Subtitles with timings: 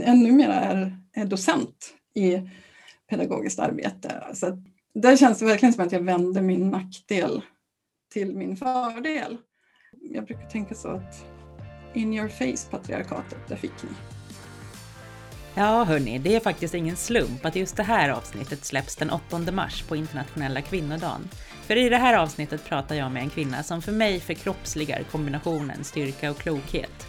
[0.00, 2.50] ännu mer är, är docent i
[3.10, 4.24] pedagogiskt arbete.
[4.34, 4.62] Så
[4.94, 7.42] där känns det verkligen som att jag vänder min nackdel
[8.12, 9.36] till min fördel.
[10.00, 11.24] Jag brukar tänka så att
[11.94, 13.90] in your face patriarkatet, där fick ni.
[15.54, 19.52] Ja hörni, det är faktiskt ingen slump att just det här avsnittet släpps den 8
[19.52, 21.28] mars på internationella kvinnodagen.
[21.62, 25.84] För i det här avsnittet pratar jag med en kvinna som för mig förkroppsligar kombinationen
[25.84, 27.08] styrka och klokhet.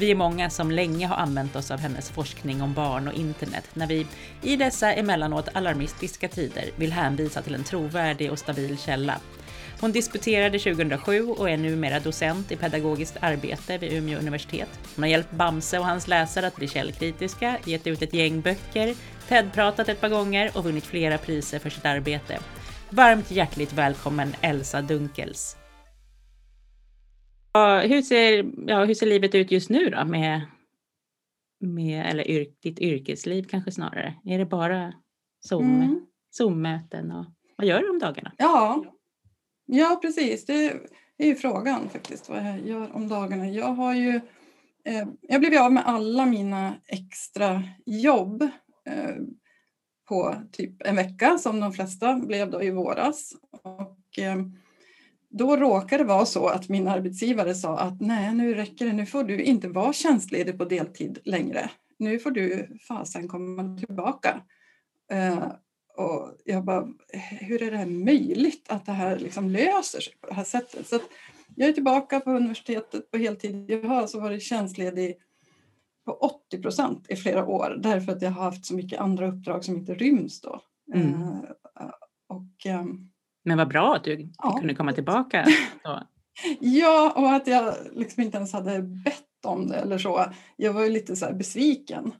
[0.00, 3.68] Vi är många som länge har använt oss av hennes forskning om barn och internet
[3.74, 4.06] när vi
[4.42, 9.20] i dessa emellanåt alarmistiska tider vill hänvisa till en trovärdig och stabil källa.
[9.80, 14.68] Hon disputerade 2007 och är numera docent i pedagogiskt arbete vid Umeå universitet.
[14.94, 18.94] Hon har hjälpt Bamse och hans läsare att bli källkritiska, gett ut ett gäng böcker,
[19.28, 22.38] TED-pratat ett par gånger och vunnit flera priser för sitt arbete.
[22.90, 25.56] Varmt hjärtligt välkommen Elsa Dunkels.
[27.88, 30.40] Hur, ser, ja, hur ser livet ut just nu då med,
[31.60, 34.14] med eller yr, ditt yrkesliv kanske snarare?
[34.24, 34.92] Är det bara
[35.40, 36.06] Zoom, mm.
[36.30, 38.32] Zoom-möten och vad gör du om dagarna?
[38.38, 38.84] Ja,
[39.66, 40.46] ja precis.
[40.46, 40.72] Det
[41.18, 43.48] är ju frågan faktiskt vad jag gör om dagarna.
[43.48, 44.20] Jag har ju
[44.84, 48.42] eh, jag blev av med alla mina extra jobb
[48.86, 49.14] eh,
[50.08, 53.32] på typ en vecka som de flesta blev då i våras.
[53.62, 54.36] Och, eh,
[55.30, 59.06] då råkade det vara så att min arbetsgivare sa att nej, nu räcker det, nu
[59.06, 61.70] får du inte vara tjänstledig på deltid längre.
[61.98, 64.42] Nu får du fasen komma tillbaka.
[65.12, 65.52] Uh,
[65.96, 66.88] och jag bara,
[67.40, 70.88] hur är det här möjligt att det här liksom löser sig på det här sättet?
[70.88, 70.98] Så
[71.56, 73.70] jag är tillbaka på universitetet på heltid.
[73.70, 75.16] Jag har alltså varit tjänstledig
[76.04, 79.64] på 80 procent i flera år därför att jag har haft så mycket andra uppdrag
[79.64, 80.60] som inte ryms då.
[80.94, 81.12] Mm.
[81.12, 81.44] Uh,
[82.28, 83.09] och um,
[83.42, 84.56] men vad bra att du ja.
[84.58, 85.46] kunde komma tillbaka.
[86.60, 90.24] Ja, och att jag liksom inte ens hade bett om det eller så.
[90.56, 92.12] Jag var ju lite så besviken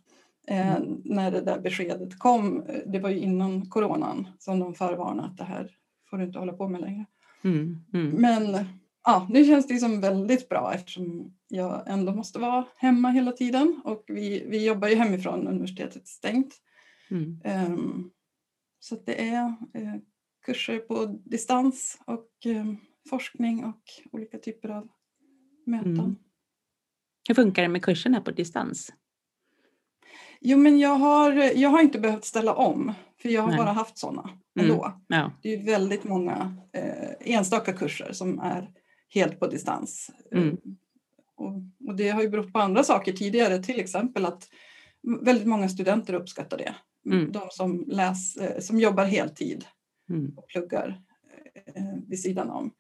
[0.49, 1.01] eh, mm.
[1.05, 2.65] när det där beskedet kom.
[2.87, 5.71] Det var ju innan coronan som de förvarnade att det här
[6.11, 7.07] får du inte hålla på med längre.
[7.45, 7.79] Mm.
[7.93, 8.11] Mm.
[8.11, 8.65] Men
[9.05, 13.81] ja, nu känns det som väldigt bra eftersom jag ändå måste vara hemma hela tiden
[13.85, 16.55] och vi, vi jobbar ju hemifrån, universitetet är stängt.
[17.67, 18.11] Um,
[18.81, 19.45] så det är
[19.75, 19.95] eh,
[20.47, 22.65] kurser på distans och eh,
[23.11, 24.89] forskning och olika typer av
[25.67, 25.99] möten.
[25.99, 26.17] Mm.
[27.29, 28.93] Hur funkar det med kurserna på distans?
[30.41, 32.93] Jo, men jag har, jag har inte behövt ställa om,
[33.23, 33.59] för jag har Nej.
[33.59, 34.31] bara haft sådana
[34.61, 34.85] ändå.
[34.85, 35.01] Mm.
[35.07, 35.33] Ja.
[35.43, 38.71] Det är väldigt många eh, enstaka kurser som är
[39.09, 40.11] helt på distans.
[40.33, 40.57] Mm.
[41.37, 41.53] Och,
[41.89, 44.49] och, det har ju berott på andra saker tidigare, till exempel att
[45.21, 46.75] väldigt många studenter uppskattar det.
[47.07, 47.33] Mm.
[47.33, 49.65] De som, läs, eh, som jobbar heltid
[50.11, 50.33] mm.
[50.37, 51.03] och pluggar
[51.75, 52.75] eh, vid sidan om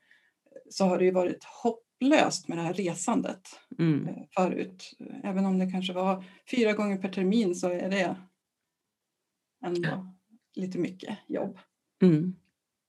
[0.70, 3.40] så har det ju varit hopplöst med det här resandet
[3.78, 4.08] mm.
[4.08, 4.96] eh, förut.
[5.22, 8.16] Även om det kanske var fyra gånger per termin så är det
[9.66, 10.14] ändå ja.
[10.54, 11.58] lite mycket jobb.
[12.02, 12.34] Mm.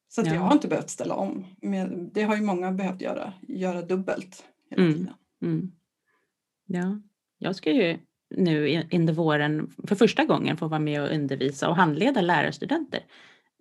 [0.08, 0.34] Så att ja.
[0.34, 1.46] jag har inte behövt ställa om.
[1.62, 4.94] Men det har ju många behövt göra, göra dubbelt hela mm.
[4.94, 5.14] tiden.
[5.42, 5.72] Mm.
[6.66, 7.02] Ja,
[7.38, 11.76] jag ska ju nu under våren för första gången få vara med och undervisa och
[11.76, 13.06] handleda lärarstudenter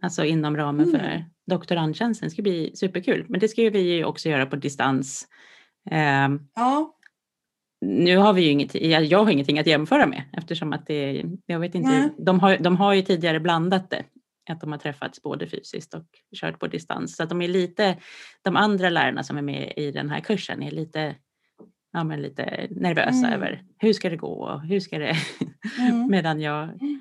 [0.03, 1.01] Alltså inom ramen mm.
[1.01, 2.27] för doktorandtjänsten.
[2.27, 3.25] Det ska bli superkul.
[3.29, 5.29] Men det ska ju vi också göra på distans.
[5.91, 6.97] Um, ja.
[7.81, 8.75] Nu har vi ju inget,
[9.11, 12.77] jag har ingenting att jämföra med eftersom att det, jag vet inte, de har, de
[12.77, 14.05] har ju tidigare blandat det.
[14.51, 16.07] Att de har träffats både fysiskt och
[16.37, 17.17] kört på distans.
[17.17, 17.97] Så att de är lite,
[18.43, 21.15] de andra lärarna som är med i den här kursen är lite
[21.93, 23.33] ja, men lite nervösa mm.
[23.33, 25.17] över hur ska det gå och hur ska det...
[25.79, 26.11] Mm.
[26.11, 27.00] Medan jag mm.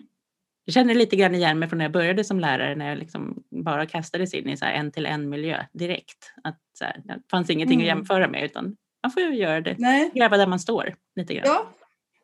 [0.69, 3.44] Jag känner lite grann igen mig från när jag började som lärare när jag liksom
[3.66, 6.34] bara kastades in i så en till en miljö direkt.
[6.44, 7.91] Att så här, det fanns ingenting mm.
[7.91, 10.12] att jämföra med utan man får ju göra det, Nej.
[10.13, 11.44] gräva där man står lite grann.
[11.46, 11.74] Ja,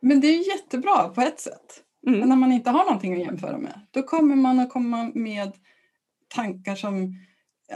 [0.02, 1.84] men det är jättebra på ett sätt.
[2.08, 2.20] Mm.
[2.20, 5.52] Men när man inte har någonting att jämföra med då kommer man att komma med
[6.28, 7.14] tankar som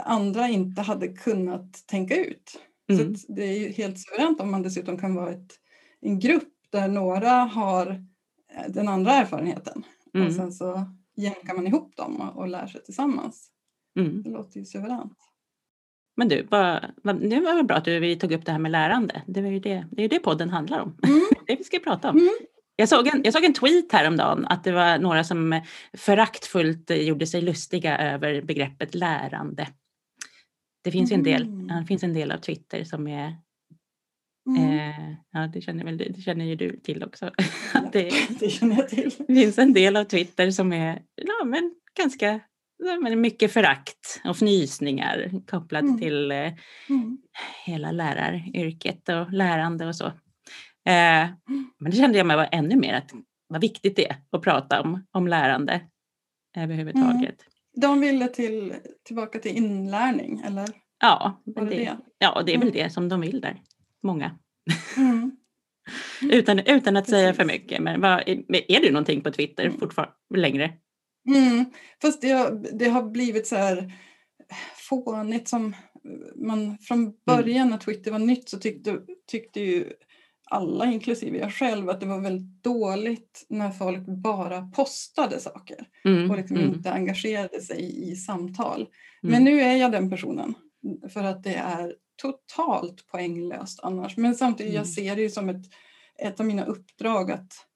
[0.04, 2.60] andra inte hade kunnat tänka ut.
[2.92, 3.16] Mm.
[3.16, 5.52] Så det är ju helt suveränt om man dessutom kan vara ett,
[6.00, 7.86] en grupp där några har
[8.54, 9.84] eh, den andra erfarenheten.
[10.14, 10.26] Mm.
[10.26, 10.84] Och sen så
[11.16, 13.50] jämkar man ihop dem och, och lär sig tillsammans.
[13.98, 14.22] Mm.
[14.22, 15.16] Det låter ju suveränt.
[16.16, 18.72] Men du, vad, nu var det bra att du, vi tog upp det här med
[18.72, 19.22] lärande.
[19.26, 20.96] Det, var ju det, det är ju det podden handlar om.
[21.02, 21.20] Mm.
[21.46, 22.16] det vi ska prata om.
[22.16, 22.30] Mm.
[22.76, 25.60] Jag såg, en, jag såg en tweet häromdagen att det var några som
[25.96, 29.68] föraktfullt gjorde sig lustiga över begreppet lärande.
[30.84, 31.66] Det finns, en del, mm.
[31.66, 33.36] det finns en del av Twitter som är
[34.56, 34.78] Mm.
[34.78, 37.30] Eh, ja, det känner, väl, det känner ju du till också.
[37.74, 38.10] Ja, det,
[38.40, 39.14] det känner jag till.
[39.18, 42.40] Det finns en del av Twitter som är ja, men ganska
[42.78, 45.98] ja, men mycket förakt och fnysningar kopplat mm.
[45.98, 46.52] till eh,
[46.88, 47.18] mm.
[47.66, 50.06] hela läraryrket och lärande och så.
[50.86, 51.28] Eh,
[51.78, 53.12] men det kände jag mig var ännu mer att
[53.48, 55.80] vad viktigt det är att prata om, om lärande
[56.56, 57.22] överhuvudtaget.
[57.22, 57.50] Mm.
[57.76, 58.74] De ville till,
[59.04, 60.68] tillbaka till inlärning eller?
[61.00, 61.96] Ja, det, det?
[62.18, 62.82] ja det är väl mm.
[62.82, 63.56] det som de vill där,
[64.02, 64.38] många.
[64.96, 65.36] Mm.
[66.32, 68.20] utan, utan att säga för mycket, men vad,
[68.68, 69.78] är du någonting på Twitter mm.
[69.78, 70.72] fortfarande längre?
[71.28, 71.64] Mm.
[72.02, 73.92] Fast det har, det har blivit så här
[74.88, 75.74] fånigt som
[76.34, 78.98] man från början när Twitter var nytt så tyckte,
[79.30, 79.92] tyckte ju
[80.50, 86.30] alla, inklusive jag själv, att det var väldigt dåligt när folk bara postade saker mm,
[86.30, 86.74] och liksom mm.
[86.74, 88.80] inte engagerade sig i samtal.
[88.80, 89.32] Mm.
[89.32, 90.54] Men nu är jag den personen
[91.12, 94.16] för att det är totalt poänglöst annars.
[94.16, 94.92] Men samtidigt, jag mm.
[94.92, 95.64] ser det ju som ett,
[96.18, 97.66] ett av mina uppdrag att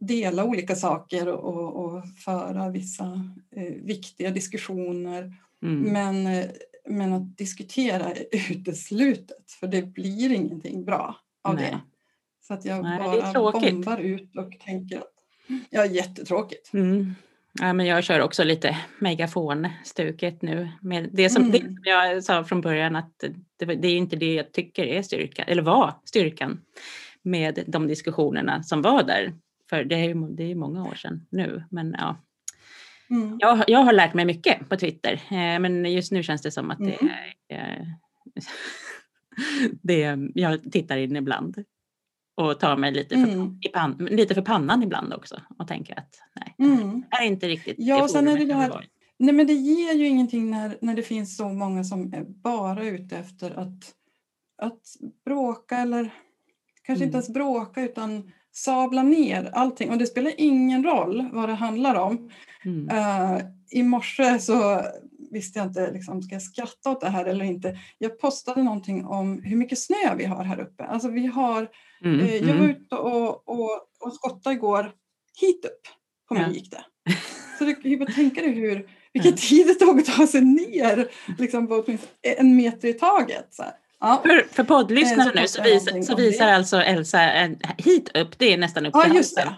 [0.00, 5.32] dela olika saker och, och, och föra vissa eh, viktiga diskussioner.
[5.62, 5.80] Mm.
[5.80, 6.46] Men, eh,
[6.88, 11.70] men att diskutera är uteslutet för det blir ingenting bra av Nej.
[11.70, 11.80] det.
[12.46, 15.14] Så att jag Nej, bara bombar ut och tänker att
[15.70, 16.72] ja, jättetråkigt.
[16.72, 17.14] Mm.
[17.60, 20.68] Ja, men jag kör också lite megafonstuket nu.
[20.80, 21.52] Med det, som, mm.
[21.52, 23.24] det som jag sa från början att
[23.58, 26.60] det, det, är inte det jag tycker är styrkan, eller var styrkan
[27.22, 29.34] med de diskussionerna som var där.
[29.70, 31.64] För det är, det är många år sedan nu.
[31.70, 32.16] Men ja,
[33.10, 33.38] mm.
[33.40, 35.12] jag, jag har lärt mig mycket på Twitter.
[35.12, 37.86] Eh, men just nu känns det som att det mm.
[39.82, 41.64] det, jag tittar in ibland
[42.34, 43.60] och tar mig lite för, mm.
[43.72, 47.04] pan, lite för pannan ibland också och tänker att nej, mm.
[47.10, 48.88] det är inte riktigt Ja, och sen är det det här,
[49.18, 52.84] nej men det ger ju ingenting när, när det finns så många som är bara
[52.84, 53.94] ute efter att,
[54.62, 54.82] att
[55.24, 56.14] bråka eller
[56.82, 57.08] kanske mm.
[57.08, 61.94] inte ens bråka utan sabla ner allting och det spelar ingen roll vad det handlar
[61.94, 62.30] om.
[62.64, 62.88] Mm.
[62.88, 63.40] Uh,
[63.70, 64.82] I morse så
[65.34, 67.78] visste jag inte, liksom, ska jag skratta åt det här eller inte?
[67.98, 70.84] Jag postade någonting om hur mycket snö vi har här uppe.
[70.84, 71.68] Alltså vi har,
[72.04, 72.70] mm, eh, jag var mm.
[72.70, 73.70] ute och, och,
[74.00, 74.92] och skottade igår
[75.40, 75.80] hit upp
[76.28, 76.52] på mig ja.
[76.52, 76.84] gick det.
[77.58, 78.74] Så du kan tänka dig hur,
[79.12, 79.36] vilken ja.
[79.36, 81.08] tid det tog att ta sig ner
[81.38, 81.84] liksom, på
[82.22, 83.46] en meter i taget.
[83.50, 83.64] Så
[84.00, 84.20] Ja.
[84.22, 88.52] För, för poddlyssnare eh, nu så, visar, så visar alltså Elsa en, hit upp, det
[88.52, 89.54] är nästan upp till Ja, just det.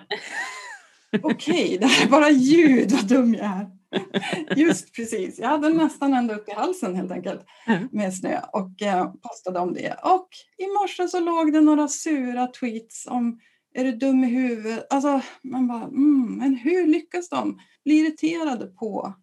[1.22, 3.75] Okej, okay, det här är bara ljud, vad dum jag är.
[4.56, 7.88] Just precis, jag hade nästan ända upp i halsen helt enkelt mm.
[7.93, 9.96] med snö och eh, postade om det.
[10.02, 10.28] Och
[10.58, 13.40] i morse så låg det några sura tweets om
[13.75, 14.87] är du dum i huvudet?
[14.90, 19.14] Alltså man bara, mm, men hur lyckas de bli irriterade på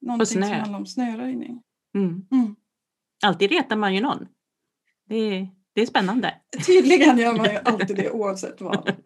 [0.00, 0.46] någonting snö.
[0.46, 1.62] som handlar om snöröjning?
[1.94, 2.26] Mm.
[2.32, 2.56] Mm.
[3.24, 4.26] Alltid retar man ju någon.
[5.08, 6.34] Det är, det är spännande.
[6.66, 8.92] Tydligen gör man ju alltid det oavsett vad.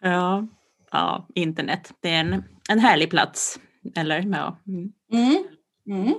[0.00, 0.46] ja,
[0.90, 1.94] ja, internet.
[2.00, 3.60] Det är en en härlig plats.
[3.94, 4.58] Eller ja.
[4.66, 4.92] Mm.
[5.12, 5.44] Mm.
[5.88, 6.14] Mm.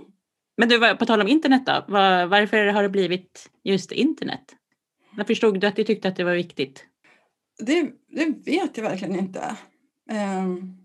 [0.58, 4.56] Men du, på tal om internet då, var, varför har det blivit just internet?
[5.16, 6.86] När förstod du att du tyckte att det var viktigt?
[7.60, 9.58] Det, det vet jag verkligen inte
[10.12, 10.78] um,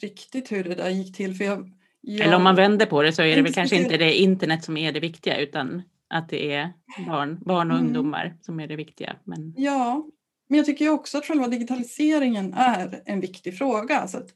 [0.00, 1.34] riktigt hur det där gick till.
[1.34, 3.96] För jag, jag, Eller om man vänder på det så är det väl kanske inte
[3.96, 6.72] det internet som är det viktiga utan att det är
[7.06, 7.86] barn, barn och mm.
[7.86, 9.16] ungdomar som är det viktiga.
[9.24, 9.54] Men...
[9.56, 10.06] Ja,
[10.48, 14.08] men jag tycker också att själva digitaliseringen är en viktig fråga.
[14.08, 14.28] Så att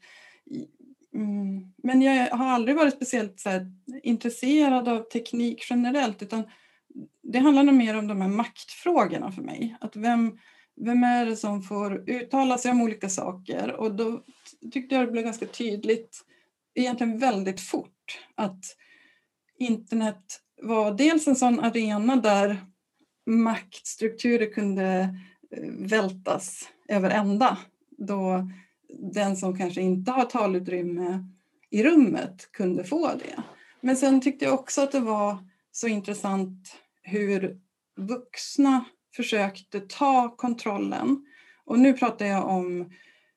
[1.13, 1.73] Mm.
[1.83, 3.71] Men jag har aldrig varit speciellt så här,
[4.03, 6.43] intresserad av teknik generellt utan
[7.23, 9.75] det handlar nog mer om de här maktfrågorna för mig.
[9.81, 10.37] Att vem,
[10.75, 13.71] vem är det som får uttala sig om olika saker?
[13.71, 14.23] Och då
[14.71, 16.21] tyckte jag det blev ganska tydligt,
[16.75, 18.65] egentligen väldigt fort, att
[19.59, 22.65] internet var dels en sån arena där
[23.25, 25.15] maktstrukturer kunde
[25.51, 27.57] eh, vältas över ända.
[27.97, 28.49] Då
[28.99, 31.25] den som kanske inte har talutrymme
[31.69, 33.43] i rummet kunde få det.
[33.81, 35.37] Men sen tyckte jag också att det var
[35.71, 37.59] så intressant hur
[37.97, 41.25] vuxna försökte ta kontrollen.
[41.65, 42.89] Och nu pratar jag om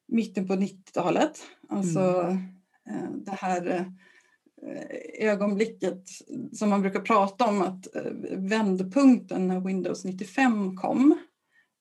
[0.09, 3.25] mitten på 90-talet, alltså mm.
[3.25, 3.87] det här
[4.63, 6.03] eh, ögonblicket
[6.53, 11.19] som man brukar prata om att eh, vändpunkten när Windows 95 kom.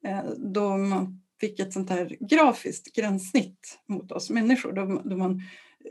[0.06, 5.42] Eh, då man fick ett sånt här grafiskt gränssnitt mot oss människor då, man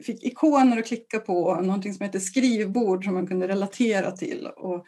[0.02, 4.46] fick ikoner att klicka på, någonting som hette skrivbord som man kunde relatera till.
[4.46, 4.86] Och,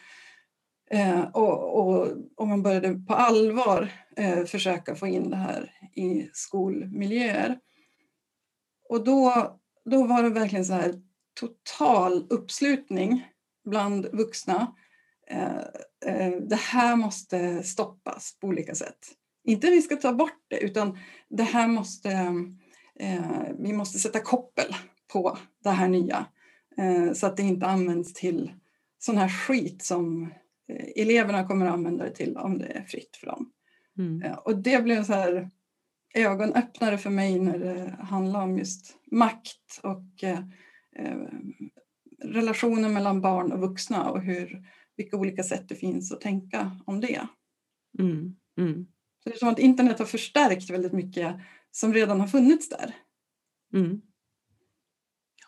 [0.91, 6.31] eh, och, och, och, man började på allvar eh, försöka få in det här i
[6.33, 7.59] skolmiljöer.
[8.89, 9.33] Och då,
[9.85, 10.95] då var det verkligen så här
[11.41, 13.27] total uppslutning
[13.65, 14.75] bland vuxna.
[15.31, 18.99] Eh, det här måste stoppas på olika sätt.
[19.45, 20.99] Inte vi ska ta bort det utan
[21.29, 22.11] det här måste,
[23.01, 24.75] eh, vi måste sätta koppel
[25.13, 26.27] på det här nya
[26.77, 28.53] eh, så att det inte används till
[28.99, 30.33] sån här skit som
[30.69, 33.51] eh, eleverna kommer att använda det till om det är fritt för dem.
[33.99, 34.23] Mm.
[34.23, 35.51] Eh, och det blev så här,
[36.15, 40.41] ögonöppnare för mig när det handlar om just makt och eh,
[40.97, 41.17] eh,
[42.25, 47.01] relationen mellan barn och vuxna och hur, vilka olika sätt det finns att tänka om
[47.01, 47.27] det.
[47.99, 48.37] Mm.
[48.59, 48.87] Mm.
[49.25, 51.37] Så det är som att internet har förstärkt väldigt mycket
[51.71, 52.95] som redan har funnits där.
[53.75, 54.01] Mm.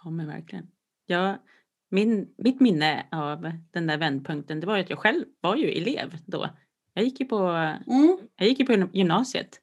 [0.04, 0.66] Ja, men verkligen.
[1.06, 1.42] Ja,
[1.90, 6.18] min, mitt minne av den där vändpunkten, det var att jag själv var ju elev
[6.26, 6.48] då.
[6.94, 7.38] Jag gick ju på,
[7.86, 8.18] Mm.
[8.36, 9.60] jag gick ju på gymnasiet.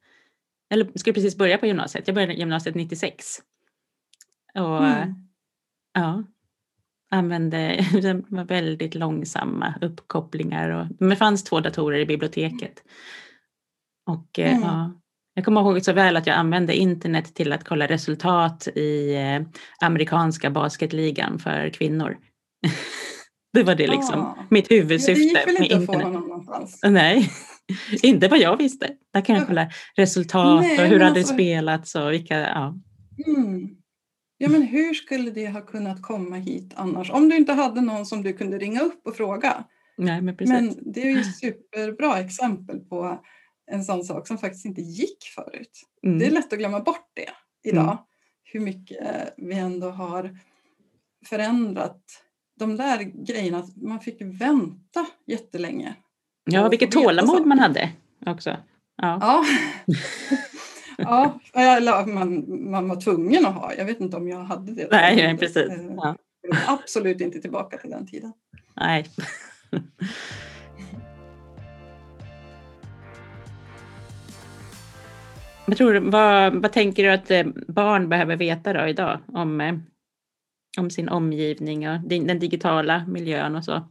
[0.70, 2.08] Eller skulle precis börja på gymnasiet.
[2.08, 3.38] Jag började gymnasiet 96.
[4.54, 5.14] Och Mm.
[5.92, 6.24] ja,
[7.10, 7.84] använde
[8.48, 10.70] väldigt långsamma uppkopplingar.
[10.70, 12.82] Och, men det fanns två datorer i biblioteket.
[14.06, 14.62] Och eh, Mm.
[14.62, 14.92] ja,
[15.34, 19.42] jag kommer ihåg så väl att jag använde internet till att kolla resultat i eh,
[19.86, 22.16] amerikanska basketligan för kvinnor.
[23.52, 24.36] det var det liksom, Ah.
[24.50, 26.12] mitt Ja, huvudsyfte det gick väl med inte att få internet.
[26.12, 26.80] någon annanstans?
[26.88, 27.30] Nej,
[28.02, 28.90] inte vad jag visste.
[29.12, 32.74] Där kan jag kolla resultat Nej, och hur hade det alltså- spelats och vilka, ja.
[33.26, 33.68] Mm.
[34.38, 37.10] Ja, men hur skulle det ha kunnat komma hit annars?
[37.10, 39.64] Om du inte hade någon som du kunde ringa upp och fråga.
[39.98, 40.52] Nej, men precis.
[40.54, 43.20] Men det är ju superbra exempel på
[43.70, 45.82] en sån sak som faktiskt inte gick förut.
[46.06, 46.18] Mm.
[46.18, 47.30] Det är lätt att glömma bort det
[47.70, 47.98] idag.
[48.44, 50.38] Hur mycket vi ändå har
[51.26, 52.00] förändrat
[52.58, 53.66] de där grejerna.
[53.76, 55.94] Man fick vänta jättelänge.
[56.44, 57.90] ja, vilket tålamod man hade
[58.26, 58.56] också.
[58.96, 59.44] Ja.
[60.98, 61.38] Ja.
[61.52, 63.74] ja, eller man, man var tvungen att ha.
[63.74, 64.88] Jag vet inte om jag hade det.
[64.90, 65.56] Nej, precis.
[65.56, 66.16] Eh, Ja.
[66.66, 68.32] Absolut inte tillbaka till den tiden.
[68.76, 69.06] Nej.
[75.66, 79.74] Vad, tror, vad, vad tänker du att eh, barn behöver veta då idag om, eh,
[80.78, 83.88] om sin omgivning och den digitala miljön och så?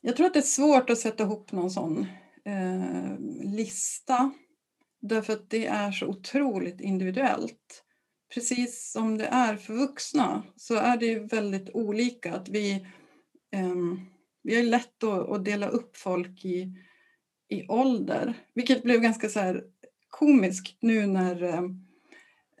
[0.00, 2.06] Jag tror att det är svårt att sätta ihop någon sån
[2.44, 3.18] eh,
[3.56, 4.32] lista.
[5.00, 7.84] Därför att det är så otroligt individuellt.
[8.34, 12.34] Precis som det är för vuxna så är det ju väldigt olika.
[12.34, 12.72] Att vi,
[13.52, 13.74] eh,
[14.42, 16.74] vi har lätt att, att dela upp folk i,
[17.50, 18.34] i ålder.
[18.54, 19.64] Vilket blev ganska så här
[20.10, 21.62] komiskt nu när eh,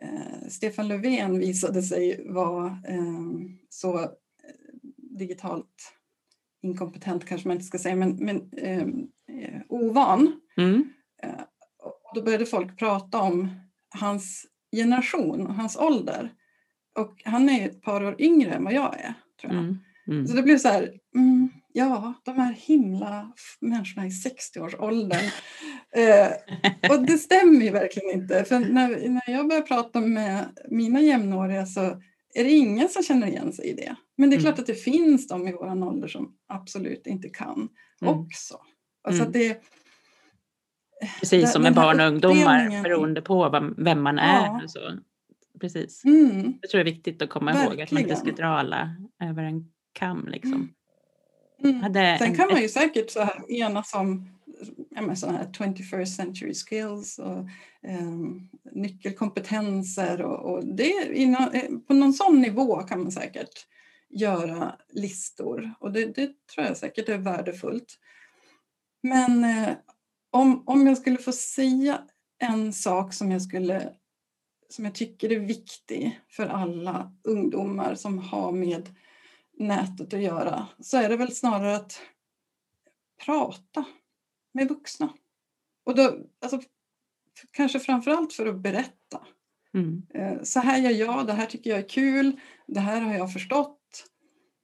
[0.00, 3.26] eh, Stefan Löfven visade sig vara eh,
[3.68, 4.08] så eh,
[4.96, 5.92] digitalt
[6.62, 8.82] inkompetent kanske man inte ska säga, men, men eh,
[9.38, 10.40] eh, ovan.
[10.56, 10.92] Mm.
[11.82, 13.48] Och då började folk prata om
[13.88, 16.32] hans generation och hans ålder.
[16.98, 19.62] Och han är ett par år yngre än vad jag är, tror jag.
[19.62, 19.78] Mm.
[20.06, 20.26] Mm.
[20.26, 25.24] Så det blev så här, mm, ja, de här himla människorna i 60-årsåldern.
[25.96, 28.44] eh, och det stämmer ju verkligen inte.
[28.44, 31.80] För när, när jag börjar prata med mina jämnåriga så
[32.34, 33.94] är det ingen som känner igen sig i det.
[34.16, 34.52] Men det är Mm.
[34.52, 37.68] klart att det finns de i våran ålder som absolut inte kan
[38.02, 38.14] Mm.
[38.18, 38.60] också.
[39.04, 39.32] Alltså Mm.
[39.32, 39.62] det,
[41.20, 44.22] Precis som med barn och ungdomar beroende på vem man Ja.
[44.58, 44.64] är.
[44.64, 44.78] och Så.
[45.60, 46.04] Precis.
[46.04, 48.36] mm, Jag tror det är viktigt att komma ihåg att man inte ska Verkligen.
[48.50, 50.28] dra alla över en kam.
[50.28, 50.68] Liksom.
[51.64, 51.92] Mm.
[51.92, 54.28] Sen en- kan man ju säkert så här enas om
[54.90, 57.48] ja, sådana här 21st century skills och
[57.82, 63.12] ehm, nyckelkompetenser och, och det är i nå- eh, på någon sån nivå kan man
[63.12, 63.66] säkert
[64.10, 67.98] göra listor och det, det tror jag säkert är värdefullt.
[69.02, 69.68] Men eh,
[70.30, 72.00] om, om jag skulle få säga
[72.38, 73.92] en sak som jag skulle
[74.68, 78.88] som jag tycker är viktig för alla ungdomar som har med
[79.60, 82.00] nätet att göra så är det väl snarare att
[83.24, 83.84] prata
[84.52, 85.12] med vuxna.
[85.84, 86.60] Och då, alltså,
[87.50, 89.26] kanske framförallt för att berätta.
[89.74, 90.02] Mm.
[90.14, 93.32] Eh, Så här gör jag, det här tycker jag är kul, det här har jag
[93.32, 93.76] förstått.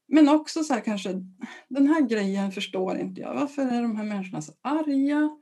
[0.09, 1.12] Men också så här kanske,
[1.69, 3.35] den här grejen förstår inte jag.
[3.35, 5.38] Varför är de här människorna så arga?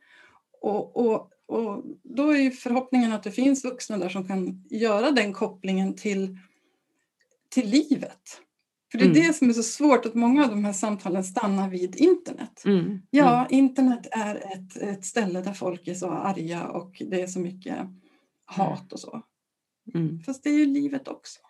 [0.61, 5.33] Och, och, och då är förhoppningen att det finns vuxna där som kan göra den
[5.33, 6.39] kopplingen till,
[7.49, 8.41] till livet.
[8.95, 9.23] För det är Mm.
[9.27, 12.63] det som är så svårt, att många av de här samtalen stannar vid internet.
[12.65, 13.01] Mm.
[13.11, 17.41] Ja, internet är ett, ett ställe där folk är så arga och det är så
[17.41, 17.77] mycket
[18.45, 19.23] hat och så.
[19.95, 20.21] Mm.
[20.21, 21.41] Fast det är ju livet också.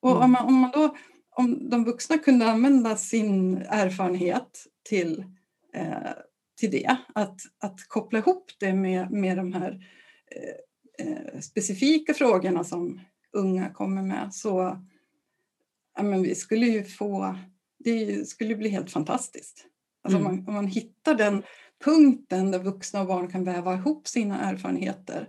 [0.00, 0.22] Och Mm.
[0.22, 0.96] om, man, om, man då,
[1.36, 5.24] om de vuxna kunde använda sin erfarenhet till,
[5.74, 6.10] eh,
[6.60, 9.86] till det, att, att koppla ihop det med, med de här
[10.36, 13.00] eh, eh, specifika frågorna som
[13.32, 14.78] unga kommer med, så
[15.96, 17.36] ja, men vi skulle ju få,
[17.78, 19.66] det skulle bli helt fantastiskt.
[20.04, 20.30] Alltså Mm.
[20.30, 21.42] om, man, om man hittar den
[21.84, 25.28] punkten där vuxna och barn kan väva ihop sina erfarenheter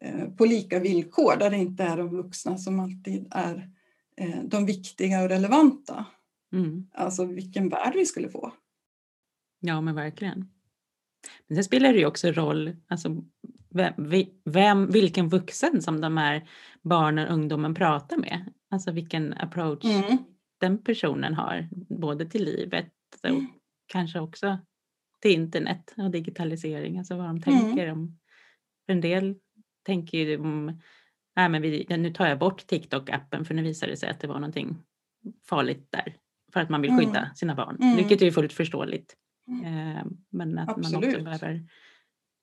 [0.00, 3.70] eh, på lika villkor, där det inte är de vuxna som alltid är
[4.16, 6.06] eh, de viktiga och relevanta.
[6.52, 6.86] Mm.
[6.94, 8.52] Alltså vilken värld vi skulle få.
[9.60, 10.48] Ja, men verkligen.
[11.46, 13.22] Men sen spelar det ju också roll, alltså
[13.70, 13.92] vem,
[14.44, 16.48] vem, vilken vuxen som de här
[16.82, 18.52] barnen och ungdomen pratar med.
[18.72, 20.18] Alltså vilken approach mm.
[20.60, 23.46] den personen har, både till livet och mm.
[23.86, 24.58] kanske också
[25.20, 27.42] till internet och digitalisering, alltså vad de mm.
[27.42, 28.18] tänker om.
[28.86, 29.34] För en del
[29.82, 30.80] tänker ju om,
[31.36, 34.26] nej men vi, nu tar jag bort TikTok-appen för nu visar det sig att det
[34.26, 34.78] var någonting
[35.48, 36.16] farligt där
[36.52, 37.34] för att man vill skydda mm.
[37.34, 37.96] sina barn, mm.
[37.96, 39.16] vilket är fullt förståeligt.
[39.48, 39.96] Mm.
[39.96, 40.92] Eh, men att Absolut.
[40.92, 41.66] man också behöver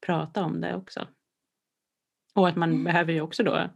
[0.05, 1.07] prata om det också.
[2.36, 2.83] Och att man mm.
[2.83, 3.69] behöver ju också då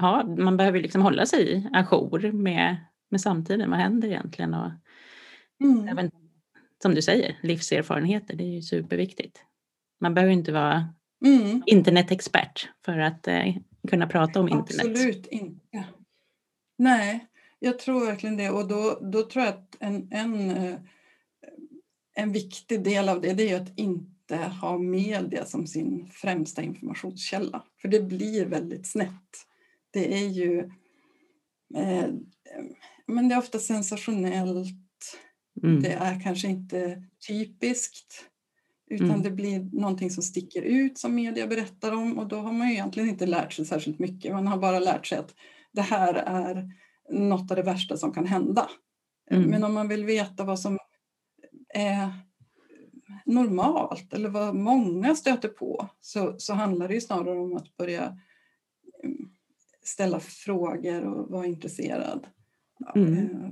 [0.00, 2.76] ja, man behöver liksom hålla sig ajour med,
[3.08, 3.70] med samtiden.
[3.70, 4.54] Vad händer egentligen?
[4.54, 4.70] Och
[5.60, 5.88] mm.
[5.88, 6.10] även,
[6.82, 9.44] som du säger, livserfarenheter, det är ju superviktigt.
[10.00, 10.88] Man behöver inte vara
[11.24, 11.62] mm.
[11.66, 13.54] internetexpert för att eh,
[13.88, 14.86] kunna prata om internet.
[14.86, 15.84] Absolut inte.
[16.78, 17.26] Nej,
[17.58, 18.50] jag tror verkligen det.
[18.50, 20.74] Och då, då tror jag att en, en, eh,
[22.14, 27.64] en viktig del av det, det är att inte ha media som sin främsta informationskälla.
[27.82, 29.46] För det blir väldigt snett.
[29.90, 30.58] Det är ju
[31.74, 32.08] eh,
[33.06, 34.76] men det är ofta sensationellt.
[35.62, 35.82] Mm.
[35.82, 38.24] Det är kanske inte typiskt.
[38.90, 39.22] Utan mm.
[39.22, 42.74] det blir någonting som sticker ut som media berättar om och då har man ju
[42.74, 44.32] egentligen inte lärt sig särskilt mycket.
[44.32, 45.34] Man har bara lärt sig att
[45.72, 46.70] det här är
[47.10, 48.70] något av det värsta som kan hända.
[49.30, 49.50] Mm.
[49.50, 50.78] Men om man vill veta vad som
[51.74, 52.12] är
[53.26, 58.18] normalt eller vad många stöter på så, så handlar det ju snarare om att börja
[59.04, 59.30] mm,
[59.82, 62.26] ställa frågor och vara intresserad.
[62.94, 63.18] Mm.
[63.18, 63.50] Eh,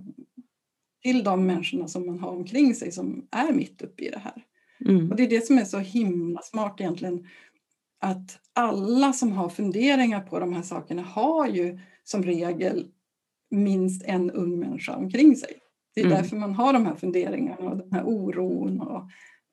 [1.03, 4.45] till de människorna som man har omkring sig som är mitt uppe i det här.
[4.87, 5.11] Mm.
[5.11, 7.27] Och det är det som är så himla smart egentligen.
[8.01, 12.87] Att alla som har funderingar på de här sakerna har ju som regel
[13.51, 15.53] minst en ung människa omkring sig.
[15.95, 16.19] Det är mm.
[16.19, 19.03] därför man har de här funderingarna och den här oron och,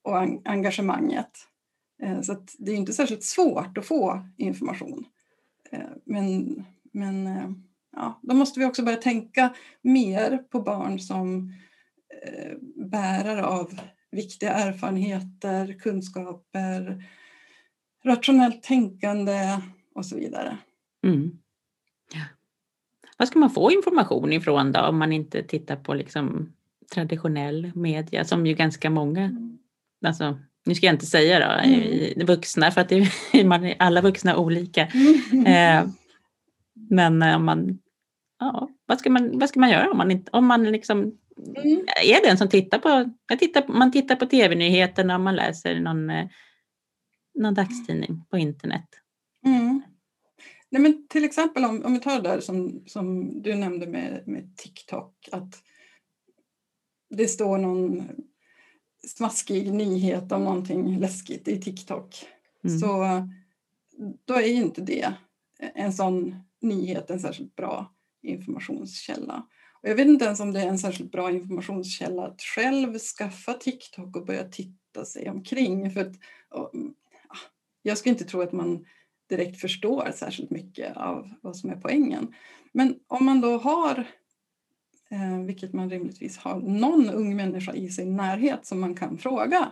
[0.04, 1.32] och engagemanget.
[2.04, 5.06] Eh, så det är inte särskilt svårt att få information.
[5.72, 7.50] Eh, men, men eh,
[7.96, 11.54] ja, då måste vi också börja tänka mer på barn som
[12.76, 13.80] bärare av
[14.12, 17.04] viktiga erfarenheter, kunskaper,
[18.06, 19.62] rationellt tänkande
[19.96, 20.58] och så vidare.
[21.04, 21.40] Mm.
[23.18, 26.54] Vad ska man få information ifrån då om man inte tittar på liksom
[26.94, 29.58] traditionell media som ju ganska många, mm.
[30.06, 32.26] alltså nu ska jag inte säga då, mm.
[32.26, 33.08] vuxna för att det
[33.46, 34.92] man är alla vuxna olika.
[35.32, 35.46] Mm.
[35.46, 35.90] Eh,
[36.90, 37.80] men om man,
[38.40, 41.00] ja, vad ska man, vad ska man göra om man inte, om man liksom
[41.58, 41.86] mm.
[42.04, 46.10] är den som tittar på, jag tittar, man tittar på tv-nyheterna och man läser någon,
[46.10, 46.28] eh,
[47.40, 48.90] någon dagstidning på internet.
[49.46, 49.82] Mm.
[50.70, 54.24] Nej, men till exempel om, om vi tar det där som, som du nämnde med,
[54.26, 55.62] med TikTok, att
[57.10, 58.04] det står någon
[59.08, 62.26] smaskig nyhet om någonting läskigt i TikTok.
[62.64, 62.80] Mm.
[62.80, 63.06] Så
[64.26, 65.14] då är inte det
[65.74, 69.48] en sån nyhet en särskilt bra informationskälla.
[69.82, 73.54] Och jag vet inte ens om det är en särskilt bra informationskälla att själv skaffa
[73.54, 75.92] TikTok och börja titta sig omkring.
[75.92, 76.14] För att,
[76.50, 76.72] och,
[77.82, 78.86] jag skulle inte tro att man
[79.30, 82.34] direkt förstår särskilt mycket av vad som är poängen.
[82.72, 84.08] Men om man då har,
[85.12, 89.72] eh, vilket man rimligtvis har, någon ung människa i sin närhet som man kan fråga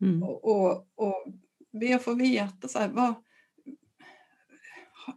[0.00, 0.22] mm.
[0.22, 1.26] och, och, och
[1.72, 3.14] be få veta så här, vad,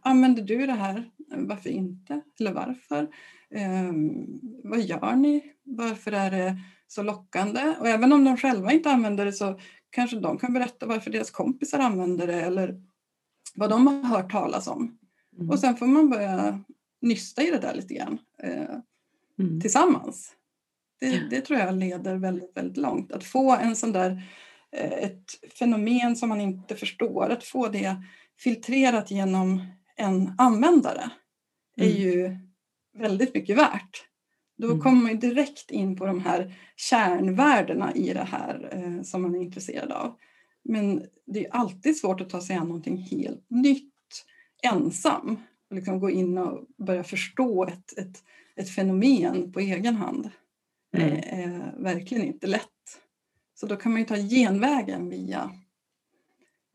[0.02, 1.10] använder du det här?
[1.36, 2.20] Varför inte?
[2.40, 3.02] Eller varför?
[3.50, 3.92] Eh,
[4.64, 5.52] vad gör ni?
[5.62, 7.74] Varför är det så lockande?
[7.80, 9.60] Och även om de själva inte använder det så
[9.90, 12.82] kanske de kan berätta varför deras kompisar använder det eller
[13.54, 14.98] vad de har hört talas om.
[15.36, 15.50] Mm.
[15.50, 16.60] Och sen får man börja
[17.00, 18.78] nysta i det där lite grann eh,
[19.42, 19.60] mm.
[19.60, 20.32] tillsammans.
[21.00, 23.12] Det, det, tror jag leder väldigt, väldigt långt.
[23.12, 24.22] Att få en sån där,
[24.72, 27.96] eh, ett fenomen som man inte förstår, att få det
[28.38, 31.10] filtrerat genom en användare
[31.76, 32.02] är mm.
[32.02, 32.36] ju
[32.98, 34.04] väldigt mycket värt.
[34.58, 34.80] Då mm.
[34.80, 39.40] kommer man direkt in på de här kärnvärdena i det här eh, som man är
[39.40, 40.18] intresserad av.
[40.64, 43.92] Men det är alltid svårt att ta sig an någonting helt nytt
[44.62, 45.36] ensam.
[45.70, 48.22] Och liksom gå in och börja förstå ett, ett,
[48.56, 50.30] ett fenomen på egen hand.
[50.96, 51.10] Mm.
[51.10, 52.68] Det är verkligen inte lätt.
[53.54, 55.50] Så då kan man ju ta genvägen via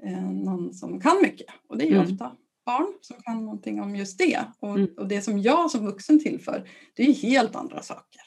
[0.03, 1.47] eh, någon som kan mycket.
[1.67, 2.13] Och det är ju mm.
[2.13, 2.35] ofta
[2.65, 4.39] barn som kan någonting om just det.
[4.59, 4.89] Och, mm.
[4.97, 8.21] och det som jag som vuxen tillför, det är helt andra saker.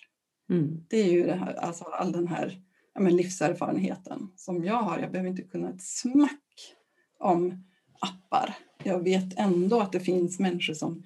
[0.50, 0.84] Mm.
[0.88, 2.62] Det är ju det här, alltså all den här
[2.94, 4.98] ja, men livserfarenheten som jag har.
[4.98, 6.74] Jag behöver inte kunna ett smack
[7.18, 7.64] om
[8.00, 8.56] appar.
[8.84, 11.02] Jag vet ändå att det finns människor som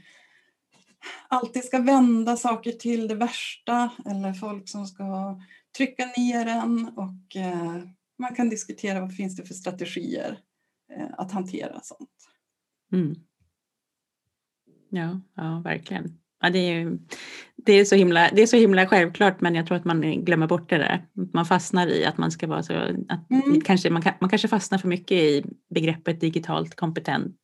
[1.29, 5.41] alltid ska vända saker till det värsta eller folk som ska
[5.77, 7.83] trycka ner en och eh,
[8.19, 10.39] man kan diskutera vad finns det för strategier
[10.97, 12.11] eh, att hantera sånt.
[12.93, 13.15] Mm.
[14.91, 16.19] Ja, ja, verkligen.
[16.41, 16.99] Ja, det, är,
[17.57, 20.47] det, är så himla, det är så himla självklart men jag tror att man glömmer
[20.47, 21.07] bort det där.
[21.33, 22.73] Man fastnar i att man ska vara så...
[23.09, 23.61] Att mm.
[23.61, 27.37] kanske, man, man kanske fastnar för mycket i begreppet digitalt kompetent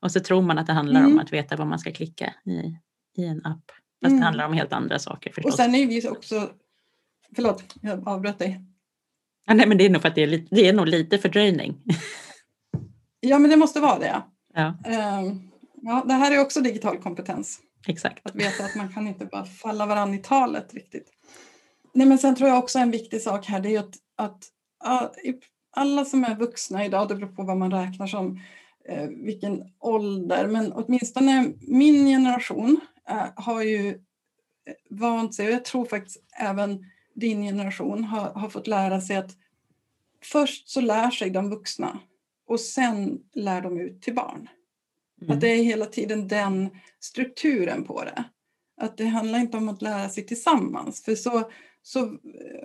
[0.00, 1.12] och så tror man att det handlar mm.
[1.12, 2.76] om att veta vad man ska klicka i,
[3.20, 3.64] i en app.
[4.02, 4.20] Fast mm.
[4.20, 5.52] det handlar om helt andra saker förstås.
[5.52, 6.50] Och sen är vi också...
[7.34, 8.60] Förlåt, jag avbröt dig.
[9.46, 11.18] Ja, nej, men det är nog för att det är, lite, det är nog lite
[11.18, 11.82] fördröjning.
[13.20, 14.22] ja, men det måste vara det.
[14.54, 14.66] Ja.
[15.20, 15.50] Um,
[15.82, 17.60] ja, det här är också digital kompetens.
[17.86, 18.26] Exakt.
[18.26, 21.10] Att veta att man kan inte bara falla varandra i talet riktigt.
[21.94, 24.44] Nej, men sen tror jag också en viktig sak här det är att, att
[25.76, 28.40] alla som är vuxna idag, det beror på vad man räknar som,
[28.88, 32.80] eh, vilken ålder, men åtminstone min generation
[33.36, 33.94] har ju eh,
[34.90, 36.84] vant sig, och jag tror faktiskt även
[37.14, 39.30] din generation har, har fått lära sig att
[40.22, 41.98] först så lär sig de vuxna
[42.46, 44.48] och sen lär de ut till barn.
[45.22, 45.34] Mm.
[45.34, 48.24] Att det är hela tiden den strukturen på det.
[48.76, 51.04] Att det handlar inte om att lära sig tillsammans.
[51.04, 51.50] För så,
[51.82, 52.16] så,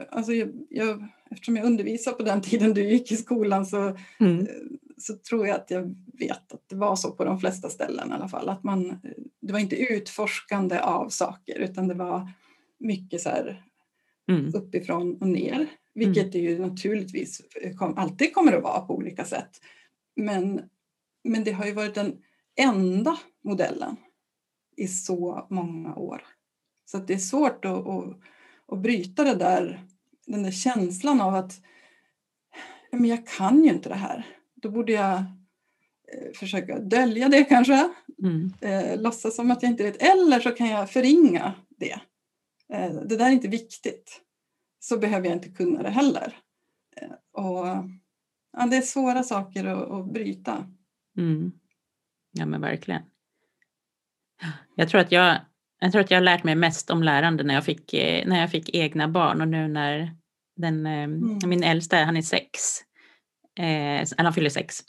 [0.09, 4.47] alltså jag, jag, eftersom jag undervisade på den tiden du gick i skolan så, mm.
[4.97, 8.13] Så tror jag att jag vet att det var så på de flesta ställen i
[8.13, 8.49] alla fall.
[8.49, 8.99] Att man,
[9.41, 12.31] det var inte utforskande av saker utan det var
[12.79, 13.63] mycket så här
[14.29, 14.55] mm.
[14.55, 15.67] uppifrån och ner.
[15.93, 16.31] Vilket mm.
[16.31, 17.41] det ju naturligtvis
[17.77, 19.61] kom, alltid kommer att vara på olika sätt.
[20.15, 20.61] Men,
[21.23, 22.17] men det har ju varit den
[22.55, 23.95] enda modellen
[24.77, 26.23] i så många år.
[26.85, 28.19] Så det är svårt att, att,
[28.67, 29.85] att bryta det där,
[30.27, 31.61] den där känslan av att
[32.91, 34.25] men jag kan ju inte det här.
[34.65, 37.89] Då borde jag eh, försöka dölja det kanske.
[38.23, 38.53] Mm.
[38.61, 40.01] Eh, låtsas som att jag inte vet.
[40.01, 41.99] Eller så kan jag förringa det.
[42.73, 44.21] Eh, det där är inte viktigt.
[44.79, 46.37] Så behöver jag inte kunna det heller.
[46.97, 47.65] Eh, och,
[48.57, 50.67] ja, det är svåra saker att, att bryta.
[51.17, 51.51] Mm.
[52.31, 53.01] Ja men verkligen.
[54.75, 55.37] Jag tror att jag,
[55.79, 57.93] jag tror att jag har lärt mig mest om lärande när jag fick,
[58.25, 60.15] när jag fick egna barn och nu när
[60.55, 61.39] den, mm.
[61.45, 62.81] min äldsta, han är sex,
[63.59, 64.79] eh, han fyller sex.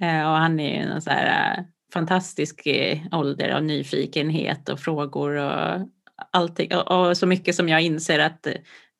[0.00, 2.68] Eh, och han är en så här eh, fantastisk
[3.12, 5.88] ålder av nyfikenhet och frågor och
[6.30, 6.74] allting.
[6.74, 8.46] Och, och, så mycket som jag inser att,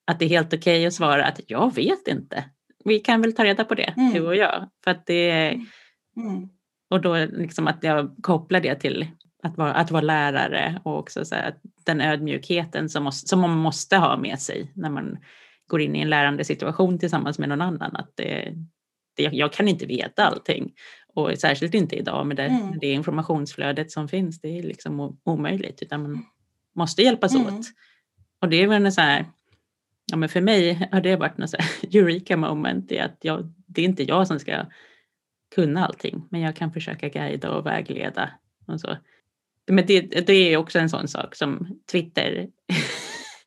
[0.07, 2.45] att det är helt okej okay att svara att jag vet inte.
[2.85, 4.13] Vi kan väl ta reda på det, mm.
[4.13, 4.69] du och jag.
[4.85, 5.67] För att det, mm.
[6.17, 6.49] mm.
[6.91, 9.07] Och då liksom att jag kopplar det till
[9.43, 11.55] att vara, att vara lärare och också så här,
[11.87, 15.19] den ödmjukheten som, måste, som man måste ha med sig när man
[15.71, 17.97] går in i en lärande situation tillsammans med någon annan.
[17.97, 18.55] Att det,
[19.17, 20.73] det, jag kan inte veta allting
[21.15, 22.79] och särskilt inte idag med det, mm.
[22.81, 24.41] det informationsflödet som finns.
[24.41, 26.25] Det är liksom omöjligt utan man
[26.75, 27.47] måste hjälpas mm.
[27.47, 27.67] åt.
[28.41, 29.27] Och det är väl en så här,
[30.07, 33.53] ja men för mig har det varit något så här eureka moment i att jag,
[33.67, 34.65] det är inte jag som ska
[35.55, 38.31] kunna allting, men jag kan försöka guida och vägleda.
[38.67, 38.97] Och så.
[39.67, 42.49] Men det, det är också en sån sak som Twitter,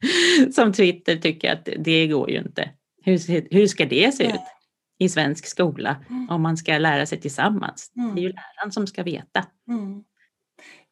[0.52, 2.70] som Twitter tycker att det går ju inte.
[3.04, 4.42] Hur, hur ska det se ut
[5.00, 6.30] i svensk skola mm.
[6.30, 7.92] om man ska lära sig tillsammans?
[7.96, 8.16] Mm.
[8.16, 9.46] Det är ju läraren som ska veta.
[9.68, 10.04] Mm.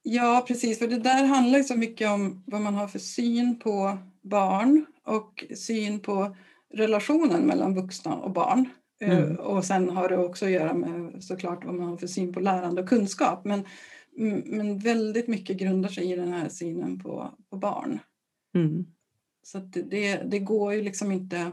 [0.03, 3.59] Ja, precis, för det där handlar ju så mycket om vad man har för syn
[3.59, 6.35] på barn och syn på
[6.73, 8.69] relationen mellan vuxna och barn.
[9.01, 9.35] Eh, mm.
[9.35, 12.39] Och sen har det också att göra med såklart vad man har för syn på
[12.39, 13.45] lärande och kunskap.
[13.45, 13.65] Men,
[14.17, 17.99] mm, men väldigt mycket grundar sig i den här synen på, på barn.
[18.55, 18.85] Mm.
[19.43, 21.51] Så det, det går ju liksom inte...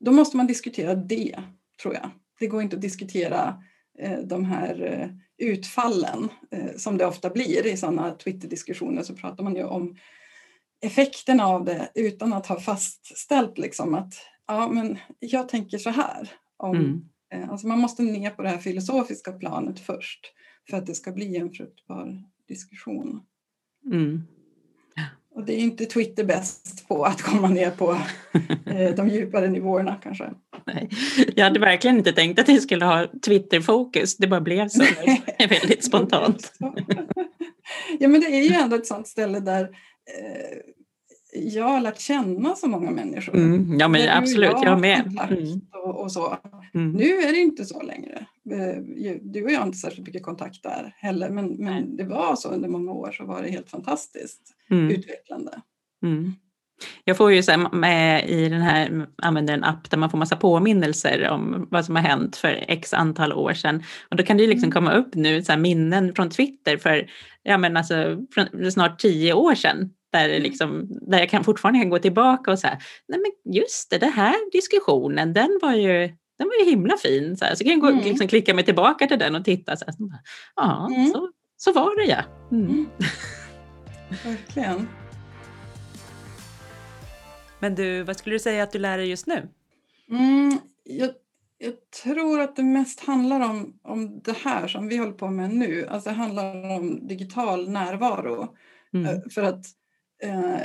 [0.00, 1.42] Då måste man diskutera det,
[1.82, 2.10] tror jag.
[2.40, 3.62] Det går inte att diskutera
[3.98, 5.08] eh, de här eh,
[5.46, 9.02] utfallen eh, som det ofta blir i sådana Twitter-diskussioner.
[9.02, 9.96] Så pratar man ju om
[10.80, 14.14] effekterna av det utan att ha fastställt liksom att
[14.46, 16.32] ja, men jag tänker så här.
[16.56, 17.08] Om, mm.
[17.34, 20.32] Eh, alltså man måste ner på det här filosofiska planet först
[20.70, 23.22] för att det ska bli en fruktbar diskussion.
[23.92, 24.22] Mm.
[25.34, 27.96] Och det är inte Twitter bäst på att komma ner på
[28.66, 30.30] eh, de djupare nivåerna kanske.
[30.66, 30.88] Nej,
[31.36, 34.84] jag hade verkligen inte tänkt att det skulle ha Twitter-fokus, det bara blev så
[35.38, 36.52] väldigt spontant.
[37.98, 40.58] ja men det är ju ändå ett sånt ställe där eh,
[41.34, 43.34] jag har lärt känna så många människor.
[43.34, 45.18] Mm, ja, men absolut, jag, jag med.
[45.30, 45.60] Mm.
[45.84, 46.38] Och, och, så.
[46.74, 46.92] Mm.
[46.92, 48.26] Nu är det inte så längre.
[48.50, 48.82] Eh,
[49.22, 52.48] du och jag har inte särskilt mycket kontakt där heller, men, men det var så
[52.48, 54.90] under många år så var det helt fantastiskt mm.
[54.90, 55.60] utvecklande.
[56.02, 56.32] Mm.
[57.04, 60.18] Jag får ju så här, med i den här, använder en app där man får
[60.18, 63.82] massa påminnelser om vad som har hänt för x antal år sedan.
[64.10, 64.72] Och då kan det ju liksom mm.
[64.72, 67.10] komma upp nu så minnen från Twitter för
[67.42, 68.16] ja, men alltså,
[68.70, 70.42] snart tio år sedan där, mm.
[70.42, 72.78] liksom, där jag kan fortfarande kan gå tillbaka och säga,
[73.08, 77.36] nej men just det, den här diskussionen, den var ju den var ju himla fin.
[77.36, 77.54] Så, här.
[77.54, 78.04] så kan jag gå, mm.
[78.04, 79.76] liksom, klicka mig tillbaka till den och titta.
[79.76, 80.12] Så här, så
[80.56, 81.06] ja, mm.
[81.06, 82.24] så, så var det ja.
[82.52, 82.66] Mm.
[82.66, 82.86] mm.
[84.24, 84.88] Verkligen.
[87.58, 89.48] Men du, vad skulle du säga att du lär dig just nu?
[90.10, 91.10] Mm, jag,
[91.58, 95.50] jag, tror att det mest handlar om, om det här som vi håller på med
[95.50, 95.86] nu.
[95.86, 98.56] Alltså det handlar om digital närvaro.
[98.94, 99.06] Mm.
[99.06, 99.66] Eh, för att
[100.22, 100.60] eh,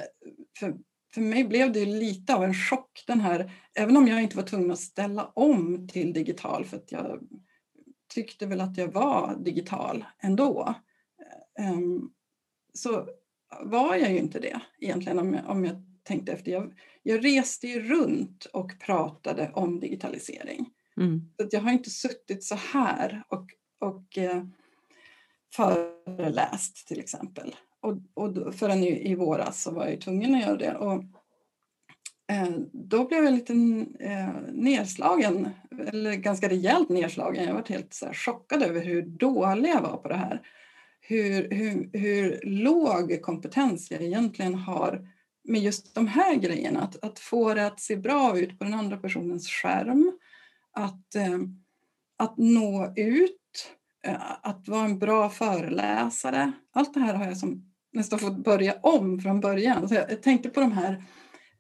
[0.60, 0.74] för,
[1.14, 4.44] för mig blev det lite av en chock den här, även om jag inte var
[4.44, 7.20] tvungen att ställa om till digital för att jag
[8.14, 10.76] tyckte väl att jag var digital ändå.
[11.60, 12.12] Um,
[12.74, 13.08] så
[13.62, 16.52] var jag ju inte det egentligen om jag, om jag tänkte efter.
[16.52, 20.70] Jag, jag reste ju runt och pratade om digitalisering.
[20.98, 21.32] Mm.
[21.38, 23.46] Så jag har inte suttit så här och,
[23.80, 24.44] och eh,
[25.56, 27.56] föreläst till exempel.
[27.82, 30.76] Och, och förrän i, i våras så var jag tvungen att göra det.
[30.76, 31.04] Och,
[32.32, 33.54] eh, då blev jag lite
[34.00, 35.50] eh, nedslagen,
[35.88, 37.46] eller ganska rejält nedslagen.
[37.46, 40.42] Jag var helt så här, chockad över hur dålig jag var på det här.
[41.02, 45.08] Hur, hur, hur låg kompetens jag egentligen har
[45.44, 46.82] med just de här grejerna.
[46.82, 50.12] Att, att få det att se bra ut på den andra personens skärm.
[50.72, 51.40] Att, eh,
[52.18, 53.72] att nå ut,
[54.04, 56.52] eh, att vara en bra föreläsare.
[56.74, 59.90] Allt det här har jag som nästan fått börja om från början.
[59.90, 61.04] Så jag tänkte på de här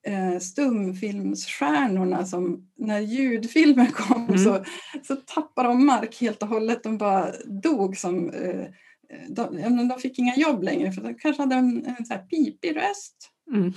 [0.07, 4.37] eh, stumfilmsstjärnorna som när ljudfilmen kom mm.
[4.37, 4.63] så,
[5.03, 6.83] så tappade de mark helt och hållet.
[6.83, 8.65] De bara dog som eh,
[9.29, 12.75] de, de fick inga jobb längre för de kanske hade en, en så här pipig
[12.75, 13.31] röst.
[13.53, 13.73] Mm.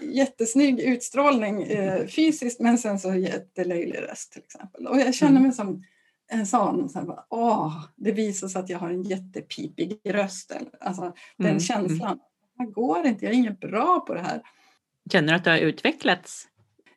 [0.00, 4.86] jättesnygg utstrålning eh, fysiskt men sen så jättelöjlig röst till exempel.
[4.86, 5.42] Och jag känner mm.
[5.42, 5.82] mig som
[6.32, 10.52] en sån, så här, bara, åh, det visar sig att jag har en jättepipig röst.
[10.80, 11.60] Alltså den mm.
[11.60, 12.18] känslan.
[12.58, 14.42] Det går inte, jag är inget bra på det här.
[15.12, 16.48] Känner du att du har utvecklats?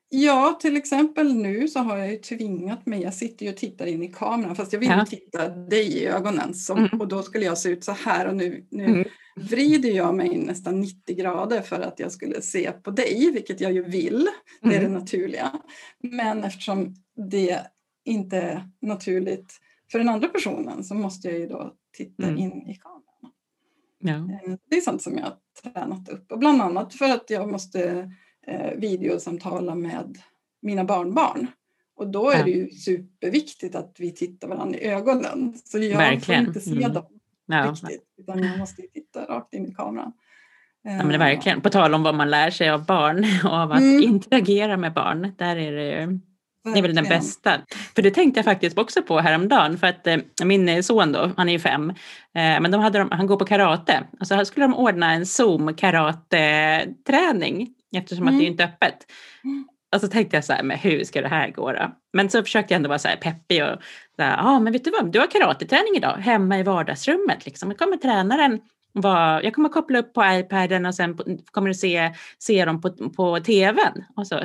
[0.09, 3.85] Ja, till exempel nu så har jag ju tvingat mig, jag sitter ju och tittar
[3.85, 5.05] in i kameran fast jag vill ja.
[5.05, 7.01] titta dig i ögonen som, mm.
[7.01, 9.07] och då skulle jag se ut så här och nu, nu mm.
[9.35, 13.71] vrider jag mig nästan 90 grader för att jag skulle se på dig, vilket jag
[13.71, 14.27] ju vill,
[14.61, 14.91] det är mm.
[14.91, 15.51] det naturliga.
[15.99, 16.95] Men eftersom
[17.31, 17.61] det
[18.07, 19.59] inte är naturligt
[19.91, 22.37] för den andra personen så måste jag ju då titta mm.
[22.37, 23.33] in i kameran.
[23.99, 24.13] Ja.
[24.13, 27.49] Eh, det är sånt som jag har tränat upp och bland annat för att jag
[27.49, 28.11] måste
[28.47, 30.17] eh, videosamtala med
[30.61, 31.47] mina barnbarn.
[31.95, 35.53] Och då är det ju superviktigt att vi tittar varandra i ögonen.
[35.65, 36.45] Så jag Verkligen.
[36.45, 36.93] får inte se mm.
[36.93, 37.05] dem
[37.45, 37.71] ja.
[37.71, 40.13] riktigt utan jag måste titta rakt in i kameran.
[40.81, 43.79] Ja, men verkligen, på tal om vad man lär sig av barn och av att
[43.79, 44.03] mm.
[44.03, 45.33] interagera med barn.
[45.37, 46.19] Där är det
[46.73, 47.51] det är väl den bästa.
[47.95, 49.77] För det tänkte jag faktiskt också på häromdagen.
[49.77, 51.95] För att eh, min son då, han är ju fem, eh,
[52.33, 54.03] men de hade, han går på karate.
[54.19, 58.33] Och så skulle de ordna en Zoom karate-träning eftersom mm.
[58.33, 58.51] att det är mm.
[58.51, 58.97] inte öppet.
[59.43, 59.67] Mm.
[59.95, 61.91] Och så tänkte jag så här, men hur ska det här gå då?
[62.13, 63.81] Men så försökte jag ändå vara så här peppig och
[64.17, 67.69] ja ah, men vet du vad, du har karateträning idag hemma i vardagsrummet liksom.
[67.69, 68.59] Jag kommer tränaren
[69.01, 71.17] var, jag kommer koppla upp på iPaden och sen
[71.51, 74.03] kommer du se, se dem på, på tvn.
[74.15, 74.41] Och så.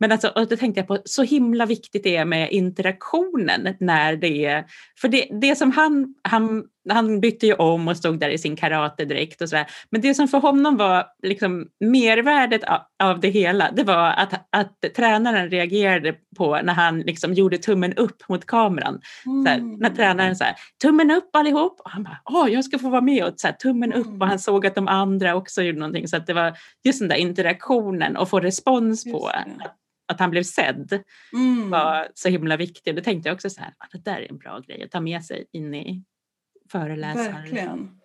[0.00, 4.16] Men alltså, och då tänkte jag på så himla viktigt det är med interaktionen när
[4.16, 4.64] det är,
[5.00, 8.56] för det, det som han, han, han bytte ju om och stod där i sin
[8.56, 12.62] karatedräkt och sådär, men det som för honom var liksom mervärdet
[13.02, 17.94] av, det hela, det var att, att tränaren reagerade på när han liksom gjorde tummen
[17.94, 19.00] upp mot kameran.
[19.26, 19.46] Mm.
[19.46, 20.44] Här, när tränaren sa
[20.82, 23.54] tummen upp allihop och han bara, åh jag ska få vara med och så här,
[23.54, 24.38] tummen upp och han mm.
[24.38, 28.16] såg att de andra också gjorde någonting så att det var just den där interaktionen
[28.16, 29.30] och få respons på
[30.08, 31.70] att han blev sedd mm.
[31.70, 32.96] var så himla viktig.
[32.96, 35.00] Då tänkte jag också så här, att det där är en bra grej att ta
[35.00, 36.04] med sig in i
[36.68, 37.32] föreläsare.
[37.32, 38.00] Verkligen.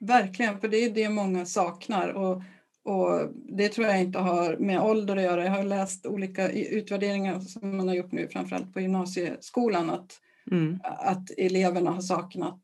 [0.00, 2.08] Verkligen, för det är det många saknar.
[2.08, 2.42] Och,
[2.84, 5.44] och det tror jag inte har med ålder att göra.
[5.44, 10.78] Jag har läst olika utvärderingar som man har gjort nu, framförallt på gymnasieskolan, att, mm.
[10.84, 12.62] att eleverna har saknat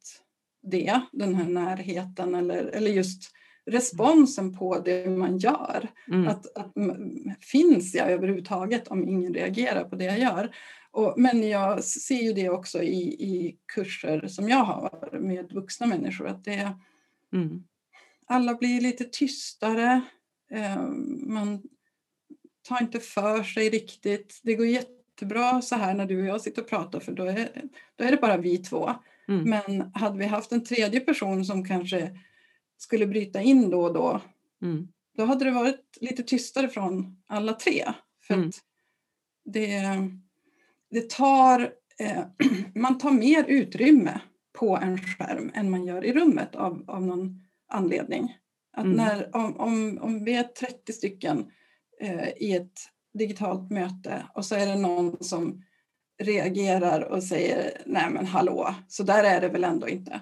[0.62, 3.33] det, den här närheten eller, eller just
[3.67, 5.89] responsen på det man gör.
[6.09, 6.29] Mm.
[6.29, 6.73] Att, att,
[7.41, 10.51] finns jag överhuvudtaget om ingen reagerar på det jag gör?
[10.97, 15.87] Och, men jag ser ju det också i, i kurser som jag har med vuxna
[15.87, 16.27] människor.
[16.29, 16.73] Att det,
[17.33, 17.65] mm.
[18.27, 20.01] Alla blir lite tystare.
[20.51, 20.83] Eh,
[21.27, 21.63] man
[22.69, 24.41] tar inte för sig riktigt.
[24.43, 27.63] Det går jättebra så här när du och jag sitter och pratar för då är,
[27.97, 28.91] då är det bara vi två.
[29.29, 29.51] Mm.
[29.51, 32.19] Men hade vi haft en tredje person som kanske
[32.79, 34.21] skulle bryta in då och då,
[34.63, 34.89] mm.
[35.17, 37.85] då hade det varit lite tystare från alla tre.
[38.27, 38.51] För mm.
[39.45, 39.83] det,
[40.90, 42.25] det tar, eh,
[42.75, 44.20] man tar mer utrymme
[44.59, 48.37] på en skärm än man gör i rummet av, av någon anledning.
[48.77, 48.96] Att mm.
[48.96, 51.51] när, om, om, om vi är 30 stycken
[52.01, 52.81] eh, i ett
[53.18, 55.62] digitalt möte och så är det någon som
[56.22, 60.20] reagerar och säger nej men hallå, så där är det väl ändå inte.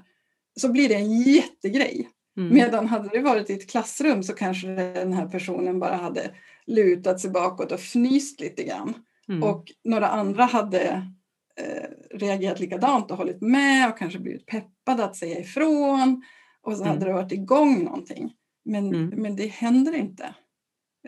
[0.57, 2.09] Så blir det en jättegrej.
[2.37, 2.55] Mm.
[2.55, 6.31] Medan hade det varit i ett klassrum så kanske den här personen bara hade
[6.67, 8.95] lutat sig bakåt och fnyst lite grann.
[9.29, 9.43] Mm.
[9.43, 11.11] Och några andra hade
[11.57, 16.25] eh, reagerat likadant och hållit med och kanske blivit peppade att säga ifrån.
[16.63, 16.89] Och så mm.
[16.89, 18.33] hade det varit igång någonting.
[18.65, 19.09] Men, mm.
[19.09, 20.35] men det händer inte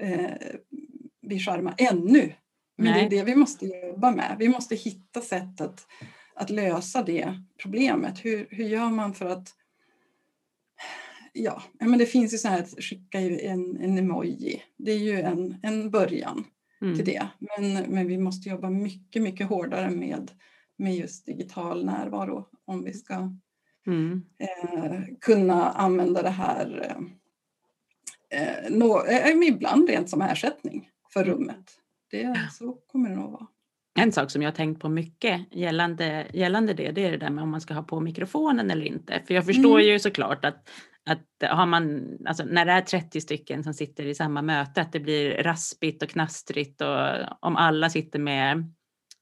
[0.01, 0.31] eh,
[1.23, 2.33] vid Sharma ännu.
[2.79, 3.09] Men Nej.
[3.09, 4.37] det är det vi måste jobba med.
[4.39, 5.87] Vi måste hitta sätt att,
[6.35, 8.25] att lösa det problemet.
[8.25, 9.49] Hur, hur gör man för att
[11.33, 14.63] ja, men det finns ju så här att skicka en, en emoji.
[14.77, 16.45] Det är ju en, en början
[16.81, 16.97] mm.
[16.97, 17.29] till det.
[17.39, 20.31] Men, men vi måste jobba mycket, mycket hårdare med,
[20.77, 23.33] med just digital närvaro om vi ska
[23.87, 24.23] mm.
[24.39, 26.97] eh, kunna använda det här
[28.31, 31.35] eh, nå, eh, ibland rent som ersättning för mm.
[31.35, 31.71] rummet.
[32.11, 33.47] Det, så kommer det nog vara.
[33.97, 37.31] En sak som jag har tänkt på mycket gällande, gällande det, det är det där
[37.31, 39.23] med om man ska ha på mikrofonen eller inte.
[39.27, 39.93] För jag förstår mm.
[39.93, 40.69] ju såklart att
[41.11, 44.93] att har man, alltså när det är 30 stycken som sitter i samma möte, att
[44.93, 46.99] det blir raspigt och knastrigt och
[47.41, 48.73] om alla sitter med,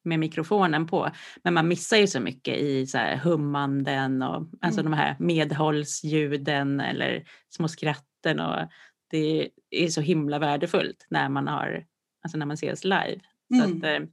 [0.04, 1.10] med mikrofonen på.
[1.42, 4.92] Men man missar ju så mycket i så hummanden och alltså mm.
[4.92, 8.68] de här medhållsljuden eller små skratten och
[9.10, 11.84] det är så himla värdefullt när man har,
[12.22, 13.20] alltså när man ses live.
[13.54, 13.60] Mm.
[13.60, 14.08] Så att, eh,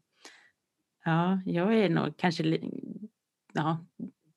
[1.06, 2.60] ja, jag är nog kanske
[3.54, 3.86] ja,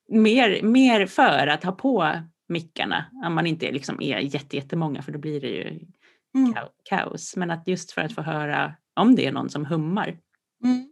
[0.08, 2.10] mer, mer för att ha på
[2.48, 3.04] mickarna.
[3.26, 5.86] Om man inte liksom är jättemånga för då blir det ju
[6.34, 6.54] mm.
[6.88, 7.36] kaos.
[7.36, 10.18] Men att just för att få höra om det är någon som hummar.
[10.64, 10.90] Mm.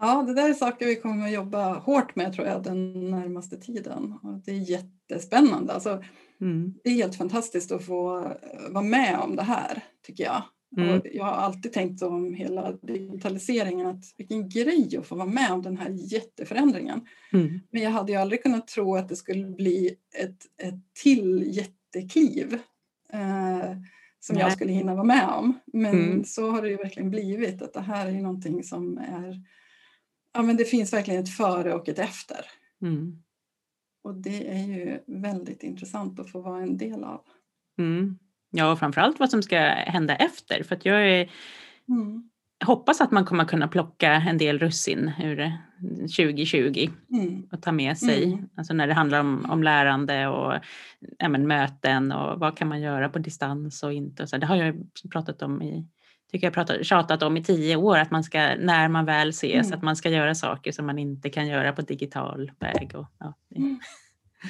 [0.00, 3.56] Ja, det där är saker vi kommer att jobba hårt med tror jag den närmaste
[3.56, 4.18] tiden.
[4.22, 5.72] Och det är jättespännande.
[5.72, 6.02] Alltså,
[6.40, 6.74] mm.
[6.84, 10.42] Det är helt fantastiskt att få eh, vara med om det här tycker jag.
[10.76, 11.00] Mm.
[11.12, 15.62] jag har alltid tänkt om hela digitaliseringen att vilken grej att få vara med om
[15.62, 17.06] den här jätteförändringen.
[17.32, 17.60] Mm.
[17.70, 22.54] Men jag hade ju aldrig kunnat tro att det skulle bli ett, ett till jättekliv
[23.12, 23.76] eh,
[24.20, 24.42] som Nej.
[24.42, 25.58] jag skulle hinna vara med om.
[25.72, 26.24] Men mm.
[26.24, 29.42] så har det ju verkligen blivit att det här är ju någonting som är
[30.34, 32.46] Ja men det finns verkligen ett före och ett efter.
[32.82, 33.22] Mm.
[34.02, 37.20] Och det är ju väldigt intressant att få vara en del av.
[38.54, 40.62] Ja, och framförallt vad som ska hända efter.
[40.62, 41.30] För att jag är,
[41.88, 42.30] mm.
[42.64, 45.52] hoppas att man kommer kunna plocka en del russin ur
[46.00, 47.48] 2020 mm.
[47.52, 48.24] och ta med sig.
[48.24, 48.48] Mm.
[48.56, 50.54] Alltså när det handlar om, om lärande och
[51.18, 54.22] ja, men, möten och vad kan man göra på distans och inte.
[54.22, 54.36] Och så.
[54.36, 54.74] Det har jag
[55.10, 55.86] pratat om i
[56.32, 59.66] tycker jag pratat, tjatat om i tio år, att man ska, när man väl ses,
[59.66, 59.78] mm.
[59.78, 62.90] att man ska göra saker som man inte kan göra på digital väg.
[62.94, 63.80] Och, ja, mm.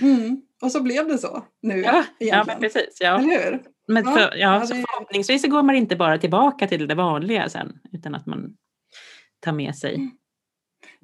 [0.00, 0.42] Mm.
[0.62, 1.81] och så blev det så nu.
[1.81, 2.96] Ja, ja precis.
[3.00, 3.18] Ja.
[3.18, 3.62] Eller hur?
[3.88, 7.48] Men för, ja, ja, så förhoppningsvis så går man inte bara tillbaka till det vanliga
[7.48, 8.57] sen utan att man
[9.40, 9.94] tar med sig.
[9.94, 10.11] Mm.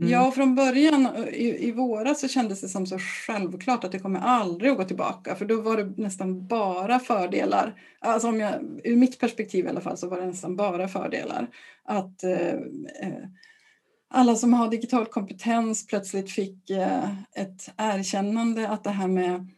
[0.00, 0.10] Mm.
[0.10, 4.20] Ja, från början i, i våras så kändes det som så självklart att det kommer
[4.20, 7.80] aldrig att gå tillbaka för då var det nästan bara fördelar.
[8.00, 11.48] Alltså om jag, ur mitt perspektiv i alla fall så var det nästan bara fördelar.
[11.84, 12.48] Att eh,
[13.02, 13.24] eh
[14.10, 19.48] alla som har digital kompetens plötsligt fick eh, ett erkännande att det här med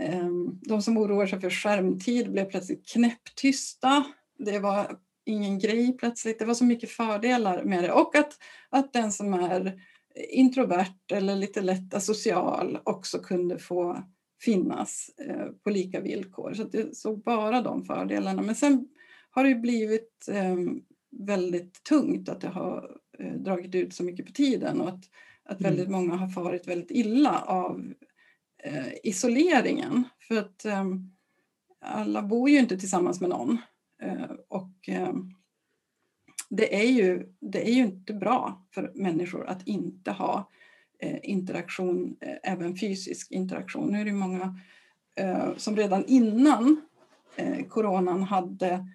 [0.00, 4.04] ehm, de som oroar sig för skärmtid blev plötsligt knäpptysta.
[4.38, 6.38] Det var ingen grej plötsligt.
[6.38, 7.92] Det var så mycket fördelar med det.
[7.92, 9.80] Och att, att den som är
[10.30, 14.04] introvert eller lite lätt asocial också kunde få
[14.42, 16.54] finnas eh, på lika villkor.
[16.54, 18.42] Så det såg bara de fördelarna.
[18.42, 18.88] Men sen
[19.30, 22.99] har det blivit ehm, väldigt tungt att det har
[23.36, 25.04] dragit ut så mycket på tiden och att,
[25.44, 26.00] att väldigt mm.
[26.00, 27.92] många har farit väldigt illa av
[28.62, 30.04] eh, isoleringen.
[30.28, 30.84] För att eh,
[31.80, 33.58] alla bor ju inte tillsammans med någon.
[34.02, 35.12] Eh, och eh,
[36.50, 40.50] det, är ju, det är ju inte bra för människor att inte ha
[40.98, 43.92] eh, interaktion, eh, även fysisk interaktion.
[43.92, 44.58] Nu är det många
[45.56, 46.80] som redan innan
[47.68, 48.86] coronan hade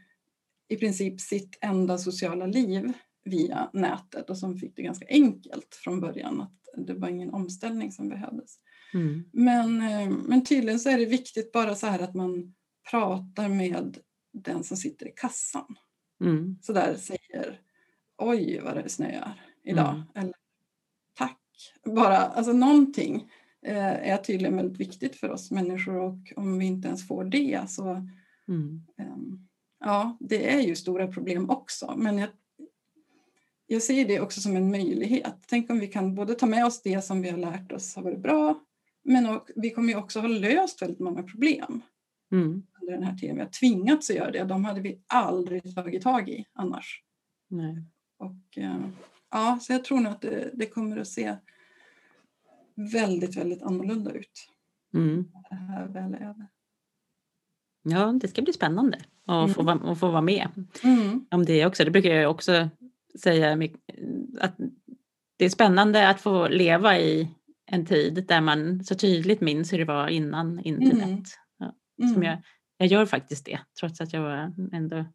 [0.68, 2.94] i princip sitt enda sociala liv
[3.26, 6.42] via nätet och som fick det ganska enkelt från början.
[6.42, 8.60] att Det var ingen omställning som behövdes.
[8.94, 9.24] Mm.
[9.34, 12.56] Men, eh, men tydligen så är det viktigt bara så här att man
[12.92, 13.98] pratar med
[14.34, 15.76] den som sitter i kassan.
[16.22, 16.58] Mm.
[16.62, 17.62] Så där säger
[18.18, 19.94] oj vad det snöar idag.
[19.94, 20.04] Mm.
[20.16, 20.34] Eller
[21.14, 21.42] tack.
[21.86, 23.32] Bara alltså någonting
[23.66, 27.70] eh, är tydligen väldigt viktigt för oss människor och om vi inte ens får det
[27.70, 27.92] så
[28.98, 29.18] eh,
[29.80, 31.94] ja, det är ju stora problem också.
[31.98, 32.30] Men jag,
[33.68, 35.36] jag ser det också som en möjlighet.
[35.48, 38.04] Tänk om vi kan både ta med oss det som vi har lärt oss har
[38.04, 38.60] varit bra
[39.06, 41.82] men vi kommer ju också ha löst väldigt många problem
[42.32, 42.64] mm.
[42.82, 43.36] under den här tiden.
[43.36, 44.44] Vi har tvingats att göra det.
[44.44, 47.04] De hade vi aldrig tagit tag i annars.
[47.48, 47.84] Nej.
[48.18, 48.78] Och, eh,
[49.32, 51.36] ja, så jag tror nog att det, det kommer att se
[52.76, 54.50] väldigt, väldigt annorlunda ut.
[54.94, 55.32] Mm.
[55.50, 56.48] Det här väl är över.
[57.84, 59.80] Ja, det ska bli spännande att, Mm.
[59.80, 60.48] få, att få vara med
[60.84, 61.26] Mm.
[61.32, 61.86] om det också.
[61.86, 62.70] Det brukar jag också
[63.20, 63.52] säga
[64.40, 64.56] att
[65.38, 67.28] det är spännande att få leva i
[67.72, 71.04] en tid där man så tydligt minns hur det var innan internet.
[71.10, 72.14] Mm.
[72.14, 72.24] Som Mm.
[72.24, 72.38] jag,
[72.78, 75.06] jag gör faktiskt det, trots att jag ändå...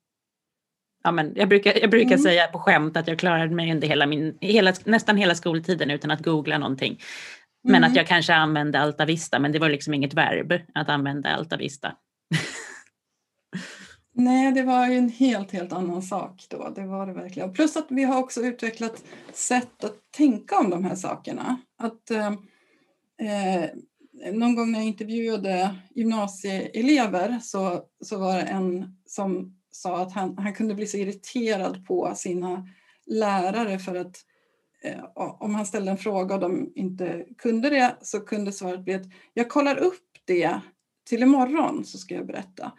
[1.02, 2.18] Ja, men jag brukar, jag brukar Mm.
[2.22, 6.10] säga på skämt att jag klarade mig under hela min, hela, nästan hela skoltiden utan
[6.10, 7.00] att googla någonting.
[7.64, 7.90] Men Mm.
[7.90, 11.56] att jag kanske använde Alta Vista, men det var liksom inget verb att använda Alta
[11.56, 11.96] Vista.
[14.20, 16.68] Nej, det var ju en helt, helt annan sak då.
[16.74, 17.48] Det var det verkligen.
[17.48, 21.60] Och Plus att vi har också utvecklat sätt att tänka om de här sakerna.
[21.78, 22.32] Att, eh,
[23.28, 23.70] eh,
[24.32, 30.38] någon gång när jag intervjuade gymnasieelever så, så var det en som sa att han,
[30.38, 32.68] han kunde bli så irriterad på sina
[33.06, 34.16] lärare för att
[34.82, 38.94] eh, om han ställde en fråga och de inte kunde det så kunde svaret bli
[38.94, 40.60] att jag kollar upp det
[41.04, 42.72] till imorgon så ska jag berätta.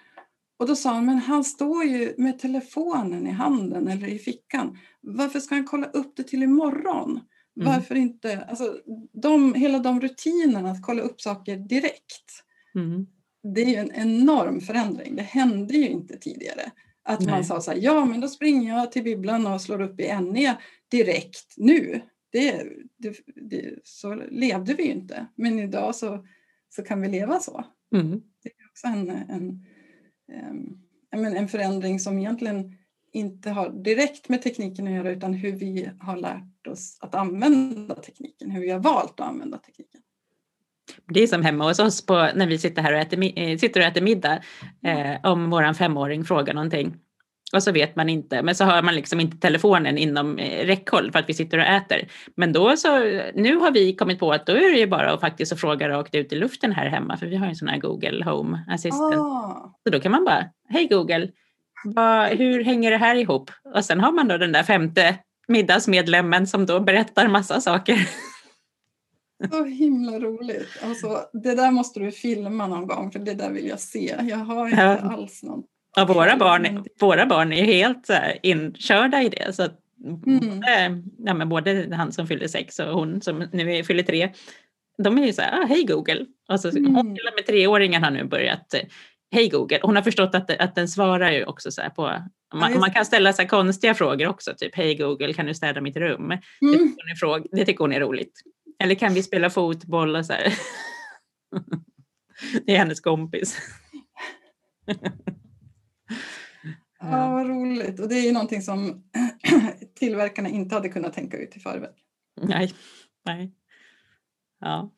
[0.62, 4.78] Och då sa han, men han står ju med telefonen i handen eller i fickan.
[5.02, 7.10] Varför ska han kolla upp det till imorgon?
[7.10, 7.74] Mm.
[7.74, 8.46] Varför inte?
[8.50, 8.78] Alltså,
[9.22, 12.44] de, hela de rutinerna att kolla upp saker direkt.
[12.76, 13.08] Mm.
[13.56, 15.16] Det är ju en enorm förändring.
[15.16, 16.72] Det hände ju inte tidigare.
[17.04, 17.32] Att Nej.
[17.32, 20.20] man sa så här, ja men då springer jag till bibblan och slår upp i
[20.22, 20.58] NE
[20.92, 22.02] direkt nu.
[22.32, 22.64] Det,
[22.98, 25.28] det, det, så levde vi ju inte.
[25.36, 26.26] Men idag så,
[26.70, 28.22] så kan vi leva så Mm.
[28.72, 29.66] också en, en,
[31.12, 32.78] en förändring som egentligen
[33.14, 37.96] inte har direkt med tekniken att göra utan hur vi har lärt oss att använda
[37.96, 40.02] tekniken, hur vi har valt att använda tekniken.
[41.08, 43.80] Det är som hemma hos oss på, när vi sitter här och äter, eh, sitter
[43.80, 44.44] och äter middag.
[44.84, 46.96] Eh, om våran femåring frågar någonting.
[47.54, 51.12] Och så vet man inte, men så har man liksom inte telefonen inom eh, räckhåll
[51.12, 52.08] för att vi sitter och äter.
[52.36, 53.00] Men då så,
[53.36, 56.16] nu har vi kommit på att då är det ju bara att faktiskt fråga rakt
[56.16, 59.16] ut i luften här hemma, för vi har ju en sån här Google Home Assistant.
[59.16, 61.30] Ah, Så då kan man bara, hej Google,
[61.86, 63.52] vad, hur hänger det här ihop?
[63.76, 68.10] Och sen har man då den där femte middagsmedlemmen som då berättar massa saker.
[69.52, 70.70] så himla roligt.
[70.84, 74.16] Alltså, det där måste du filma någon gång för det där vill jag se.
[74.22, 74.98] Jag har inte Ja.
[75.14, 75.64] alls någon.
[76.00, 79.54] Och våra barn, våra barn är helt så här inkörda i det.
[79.56, 79.68] Så
[80.06, 80.20] Mm.
[80.60, 84.34] både, ja, men både han som fyller sex och hon som nu är, fyller tre,
[85.04, 86.26] de är ju så här, ah, hej Google.
[86.50, 86.96] Och så, Mm.
[86.96, 88.80] hon till och med treåringen har nu börjat, eh,
[89.32, 89.80] hej Google.
[89.82, 92.02] Hon har förstått att, att den svarar ju också så på,
[92.54, 92.96] man, just man det.
[92.96, 96.28] kan ställa så konstiga frågor också, typ hej Google, kan du städa mitt rum?
[96.30, 96.38] Det,
[96.68, 96.80] Mm.
[96.80, 98.42] tycker hon är fråg, det tycker hon är roligt.
[98.84, 100.54] Eller kan vi spela fotboll och så här.
[102.66, 103.58] Det är hennes kompis.
[107.02, 108.00] Ja, vad roligt.
[108.00, 109.04] Och det är ju någonting som
[110.00, 111.92] tillverkarna inte hade kunnat tänka ut i förväg.
[112.42, 112.74] Nej,
[113.26, 113.52] nej.
[114.60, 114.92] Ja,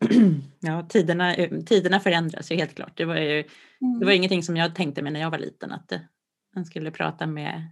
[0.60, 1.34] ja tiderna,
[1.66, 2.96] tiderna förändras ju helt klart.
[2.96, 3.44] Det var ju
[3.84, 3.98] Mm.
[3.98, 5.92] det var ingenting som jag tänkte mig när jag var liten, att
[6.54, 7.62] man skulle prata med,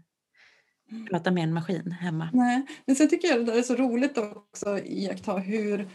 [1.10, 2.28] prata med en maskin hemma.
[2.32, 5.88] Nej, men sen tycker jag det är så roligt också att iaktta hur,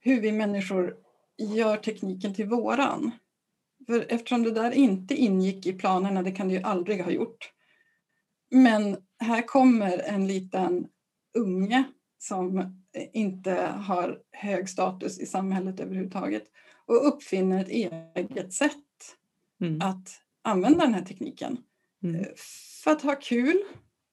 [0.00, 0.94] hur vi människor
[1.38, 3.10] gör tekniken till våran.
[3.86, 7.50] För eftersom det där inte ingick i planerna, det kan det ju aldrig ha gjort.
[8.50, 10.86] Men här kommer en liten
[11.34, 11.84] unge
[12.18, 12.76] som
[13.12, 16.44] inte har hög status i samhället överhuvudtaget
[16.86, 17.68] och uppfinner ett
[18.16, 18.70] eget sätt
[19.60, 19.80] Mm.
[19.82, 20.08] att
[20.42, 21.58] använda den här tekniken.
[22.02, 22.24] Mm.
[22.84, 23.62] För att ha kul,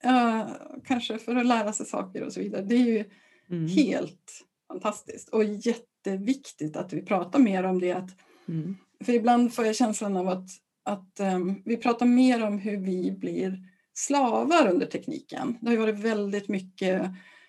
[0.03, 0.47] eh,
[0.85, 2.61] kanske för att lära sig saker och så vidare.
[2.61, 3.05] Det är ju
[3.49, 3.67] Mm.
[3.67, 7.91] helt fantastiskt och jätteviktigt att vi pratar mer om det.
[7.91, 8.09] Att,
[8.47, 10.49] Mm för ibland får jag känslan av att,
[10.83, 13.59] att um, vi pratar mer om hur vi blir
[13.93, 15.57] slavar under tekniken.
[15.61, 17.01] Det har ju varit väldigt mycket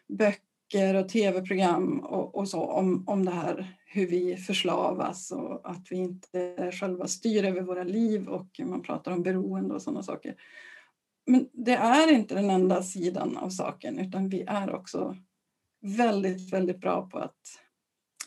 [0.09, 5.87] böcker och tv-program och, och så om, om det här hur vi förslavas och att
[5.91, 10.35] vi inte själva styr över våra liv och man pratar om beroende och sådana saker.
[11.27, 15.17] Men det är inte den enda sidan av saken utan vi är också
[15.83, 17.41] väldigt, väldigt bra på att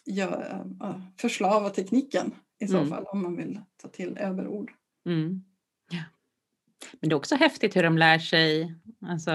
[0.05, 2.89] göra, eh, förslava tekniken i så Mm.
[2.89, 4.71] fall om man vill ta till överord.
[5.05, 5.43] Mm.
[5.91, 6.03] Ja.
[6.99, 8.75] Men det är också häftigt hur de lär sig,
[9.05, 9.31] alltså,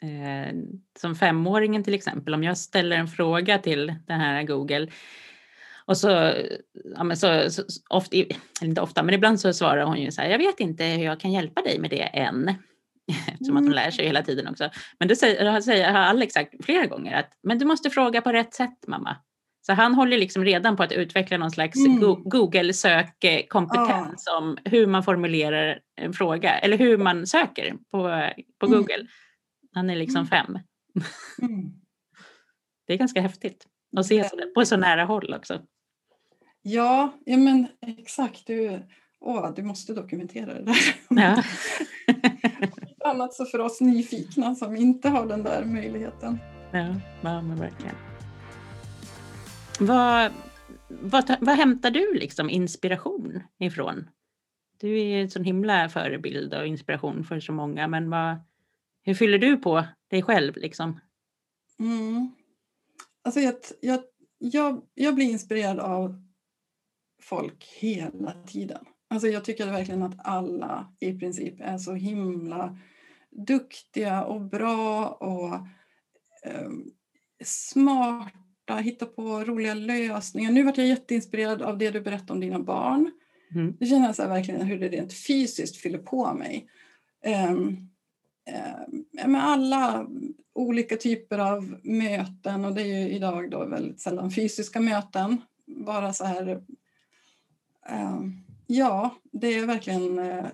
[0.00, 0.54] eh,
[0.98, 4.88] som femåringen till exempel, om jag ställer en fråga till den här Google
[5.84, 6.08] och så,
[6.96, 8.16] ja, så, så ofta,
[8.62, 11.20] inte ofta, men ibland så svarar hon ju så här, jag vet inte hur jag
[11.20, 12.48] kan hjälpa dig med det än.
[13.32, 14.70] Eftersom att hon lär sig hela tiden också.
[14.98, 18.32] Men då säger, säger har Alex sagt flera gånger att men du måste fråga på
[18.32, 19.16] rätt sätt mamma.
[19.66, 22.00] Så han håller liksom redan på att utveckla någon slags Mm.
[22.00, 28.78] Go- Google-sökkompetens om hur man formulerar en fråga eller hur man söker på, på Mm.
[28.78, 29.06] Google.
[29.74, 30.26] Han är liksom Mm.
[30.28, 30.58] fem.
[31.42, 31.62] Mm.
[32.86, 35.60] Det är ganska häftigt att se på så nära håll också.
[36.62, 37.66] Ja, ja men
[37.98, 38.46] exakt.
[38.46, 38.82] Du,
[39.20, 40.76] åh, du måste dokumentera det där.
[41.08, 41.42] Ja.
[43.04, 46.38] Annat så för oss nyfikna som inte har den där möjligheten.
[46.72, 46.86] Ja,
[47.22, 47.94] ja men verkligen.
[49.80, 50.32] Vad,
[50.88, 54.10] vad, vad hämtar du liksom inspiration ifrån?
[54.80, 58.36] Du är en sån himla förebild och inspiration för så många, men vad,
[59.02, 60.56] hur fyller du på dig själv?
[60.56, 61.00] Liksom?
[61.78, 62.30] Mm.
[63.24, 64.00] Alltså jag, jag,
[64.38, 66.22] jag, jag blir inspirerad av
[67.22, 68.84] folk hela tiden.
[69.08, 72.78] Alltså jag tycker verkligen att alla i princip är så himla
[73.30, 75.54] duktiga och bra och
[76.50, 76.70] eh,
[77.44, 80.52] smarta, hittar på roliga lösningar.
[80.52, 83.10] Nu vart jag jätteinspirerad av det du berättade om dina barn.
[83.54, 83.76] Mm.
[83.80, 86.66] Det känner jag så verkligen hur det rent fysiskt fyller på mig.
[87.50, 87.90] Um,
[88.50, 90.06] uh, med alla
[90.52, 95.40] olika typer av möten och det är ju idag då väldigt sällan fysiska möten.
[95.66, 96.48] Bara så här...
[97.90, 98.20] Uh,
[98.66, 100.18] ja, det är verkligen...
[100.18, 100.46] Uh,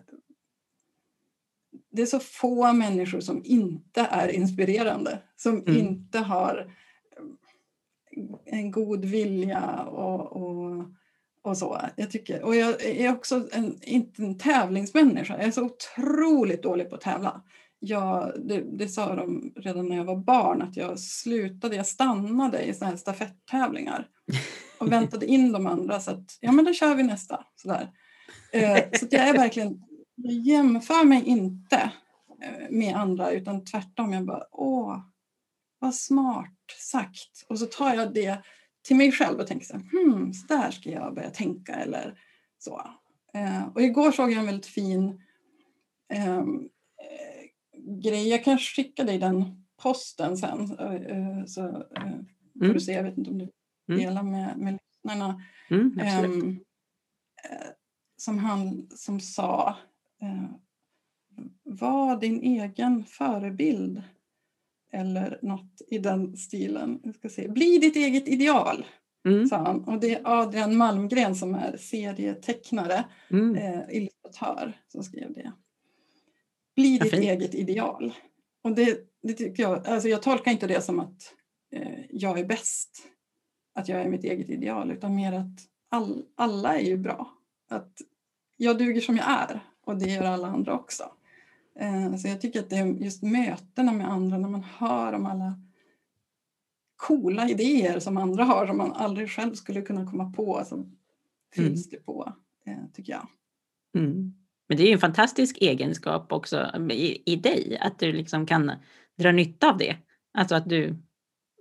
[1.90, 5.76] det är så få människor som inte är inspirerande, som mm.
[5.76, 6.74] inte har
[8.44, 10.84] en god vilja och, och
[11.48, 11.80] och så.
[11.96, 15.36] Jag, tycker, och jag är också en, inte en tävlingsmänniska.
[15.36, 17.42] Jag är så otroligt dålig på att tävla.
[17.78, 22.62] Jag, det, det sa de redan när jag var barn att jag slutade, jag stannade
[22.62, 24.06] i såna här stafetttävlingar
[24.78, 27.44] och väntade in de andra så att ja men då kör vi nästa.
[27.56, 27.90] Sådär.
[28.52, 29.82] Eh, så jag är verkligen,
[30.14, 31.92] jag jämför mig inte
[32.42, 34.12] eh, med andra utan tvärtom.
[34.12, 34.98] Jag bara åh,
[35.78, 37.46] vad smart sagt.
[37.48, 38.42] Och så tar jag det
[38.82, 42.20] till mig själv och tänker så här, hmm, så där ska jag börja tänka eller
[42.58, 42.82] så.
[43.34, 45.22] Eh, och igår såg jag en väldigt fin
[46.12, 46.68] ehm,
[47.02, 47.48] eh,
[48.02, 48.28] grej.
[48.28, 52.18] Jag kan skicka dig den posten sen eh, så eh,
[52.52, 52.74] får mm.
[52.74, 52.92] du se.
[52.92, 53.50] Jag vet inte om du
[53.88, 54.00] mm.
[54.00, 55.42] delar med, med lyssnarna.
[55.70, 56.60] Mm, ehm,
[57.50, 57.68] eh,
[58.16, 59.76] som han som sa
[60.22, 60.50] eh,
[61.62, 64.02] var din egen förebild
[64.92, 67.00] eller något i den stilen.
[67.02, 67.48] Jag ska se.
[67.48, 68.86] Bli ditt eget ideal,
[69.26, 69.46] mm.
[69.46, 69.84] sa han.
[69.84, 73.56] Och det är Adrian Malmgren som är serietecknare, mm.
[73.56, 75.52] eh, illustratör, som skrev det.
[76.76, 78.14] Bli ditt eget ideal.
[78.62, 81.34] Och det, det tycker jag, alltså jag tolkar inte det som att
[81.72, 83.06] eh, jag är bäst,
[83.74, 85.60] att jag är mitt eget ideal, utan mer att
[85.90, 87.32] all, alla är ju bra.
[87.70, 87.92] Att
[88.56, 91.12] jag duger som jag är och det gör alla andra också.
[91.80, 95.26] Eh, så jag tycker att det är just mötena med andra, när man hör om
[95.26, 95.60] alla
[96.96, 100.90] coola idéer som andra har som man aldrig själv skulle kunna komma på, så
[101.54, 101.90] fylls mm.
[101.90, 102.32] det på,
[102.66, 103.28] eh, tycker jag.
[103.96, 104.34] Mm.
[104.68, 108.72] Men det är ju en fantastisk egenskap också i, i dig, att du liksom kan
[109.18, 109.96] dra nytta av det.
[110.34, 110.96] Alltså att du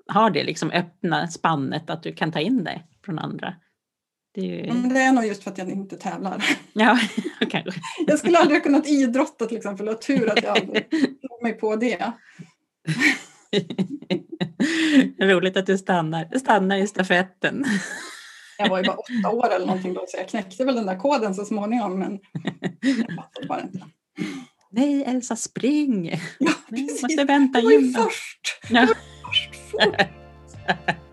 [0.07, 3.55] har det liksom öppna spannet, att du kan ta in det från andra.
[4.37, 4.89] Det är, ju...
[4.89, 6.43] det är nog just för att jag inte tävlar.
[6.73, 6.99] Ja,
[7.49, 7.81] kanske.
[8.07, 11.53] Jag skulle aldrig ha kunnat idrotta till exempel och tur att jag aldrig tog mig
[11.53, 12.11] på det.
[15.21, 17.65] Roligt att du stannar, stannar i stafetten.
[18.57, 20.99] Jag var ju bara åtta år eller någonting då så jag knäckte väl den där
[20.99, 22.19] koden så småningom men
[22.81, 23.85] jag fattade bara inte.
[24.71, 26.21] Nej Elsa spring!
[26.39, 27.03] Ja, precis.
[27.03, 28.59] måste vänta jag var ju först!
[28.69, 31.03] Jag var först.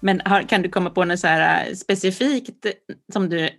[0.00, 2.66] Men har, kan du komma på något så här eh, specifikt
[3.12, 3.50] som du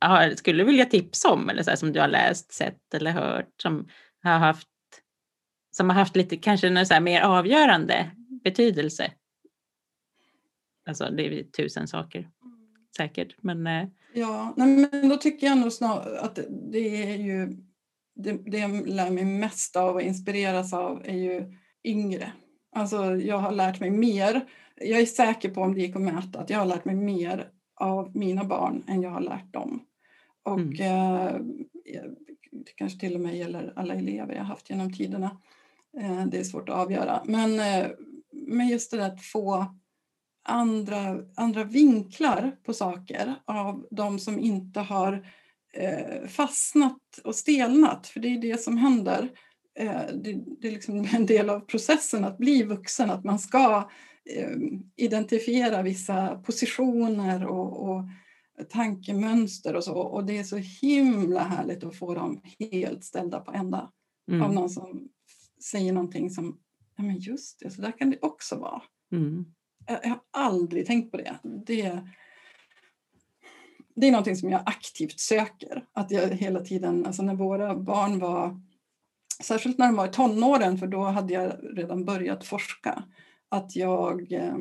[0.00, 3.62] har, skulle vilja tipsa om eller så här, som du har läst, sett eller hört
[3.62, 3.88] som
[4.22, 4.68] har haft,
[5.76, 8.10] som har haft lite kanske något så här mer avgörande
[8.44, 9.12] betydelse?
[10.88, 12.28] Alltså det är tusen saker
[12.96, 13.66] säkert, men.
[13.66, 13.88] Eh.
[14.14, 16.38] Ja, nej, men då tycker jag nog snarare att
[16.72, 17.56] det är ju
[18.14, 21.52] det, det jag lär mig mest av och inspireras av är ju
[21.84, 22.32] yngre.
[22.76, 24.48] Alltså jag har lärt mig mer
[24.80, 27.50] jag är säker på om det gick att mäta att jag har lärt mig mer
[27.74, 29.82] av mina barn än jag har lärt dem.
[30.42, 30.80] Och mm.
[30.80, 31.40] eh,
[32.52, 35.40] det kanske till och med gäller alla elever jag haft genom tiderna.
[36.00, 37.22] Eh, det är svårt att avgöra.
[37.24, 37.90] Men, eh,
[38.32, 39.76] men just det där att få
[40.44, 45.26] andra, andra vinklar på saker av de som inte har
[45.74, 48.06] eh, fastnat och stelnat.
[48.06, 49.28] För det är det som händer.
[49.78, 53.68] Eh, det, det, är liksom en del av processen att bli vuxen, att man ska
[53.78, 53.84] Eh,
[54.96, 58.04] identifiera vissa positioner och, och
[58.68, 59.94] tankemönster och så.
[59.94, 62.40] Och det är så himla härligt att få dem
[62.72, 63.92] helt ställda på ända
[64.30, 64.42] mm.
[64.42, 65.08] av någon som
[65.70, 66.58] säger någonting som,
[66.96, 68.82] ja men just det, så där kan det också vara.
[69.12, 69.46] Mm.
[69.86, 71.38] Jag, jag, har aldrig tänkt på det.
[71.66, 72.00] det.
[73.94, 75.84] Det är någonting som jag aktivt söker.
[75.92, 78.60] Att jag hela tiden, alltså när våra barn var
[79.42, 83.04] särskilt när de var i tonåren, för då hade jag redan börjat forska,
[83.48, 84.56] att jag eh,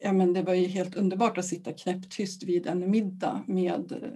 [0.00, 4.10] ja, men det var ju helt underbart att sitta knäpptyst vid en middag med,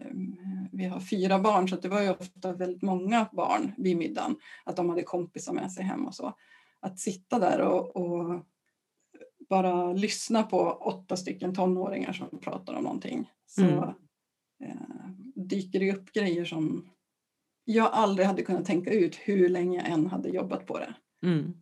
[0.72, 4.76] vi har fyra barn så det var ju ofta väldigt många barn vid middagen, att
[4.76, 6.34] de hade kompisar med sig hem och så.
[6.80, 8.44] Att sitta där och, och
[9.48, 13.88] bara lyssna på åtta stycken tonåringar som pratar om någonting så mm.
[14.64, 16.88] eh, dyker det upp grejer som
[17.64, 20.94] jag aldrig hade kunnat tänka ut hur länge jag än hade jobbat på det.
[21.22, 21.54] Mm.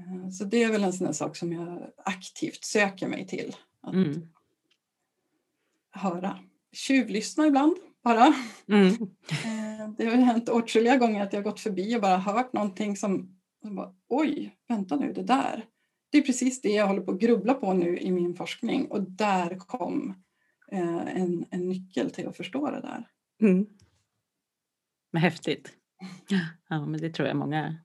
[0.00, 3.56] Eh, så det är väl en sån sak som jag aktivt söker mig till.
[3.82, 4.28] Att mm.
[5.90, 6.38] höra.
[6.72, 8.34] Tjuvlyssna ibland bara.
[8.68, 8.94] Mm.
[9.80, 13.40] Eh, det har hänt åtskilliga gånger att jag gått förbi och bara hört någonting som,
[13.62, 15.64] som bara, oj, vänta nu, det där.
[16.10, 19.02] Det är precis det jag håller på att grubbla på nu i min forskning och
[19.02, 20.14] där kom
[20.72, 23.08] eh, en, en nyckel till att förstå det där.
[23.42, 23.66] Mm.
[25.10, 25.72] Men häftigt.
[26.68, 27.76] Ja, men det tror jag många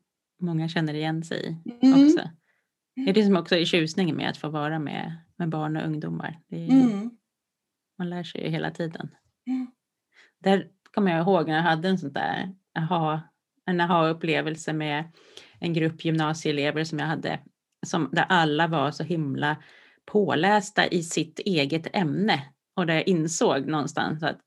[0.42, 2.06] många känner igen sig i mm.
[2.06, 2.30] också.
[2.96, 5.86] Det är det som också är tjusningen med att få vara med, med barn och
[5.86, 6.40] ungdomar.
[6.50, 7.10] Är, mm.
[7.98, 9.10] Man lär sig ju hela tiden.
[9.48, 9.68] Mm.
[10.44, 13.22] Där kommer jag ihåg när jag hade en sån där aha,
[13.66, 15.12] en aha-upplevelse med
[15.60, 17.40] en grupp gymnasieelever som jag hade
[17.86, 19.58] som, där alla var så himla
[20.06, 22.44] pålästa i sitt eget ämne
[22.76, 24.40] och där jag insåg någonstans att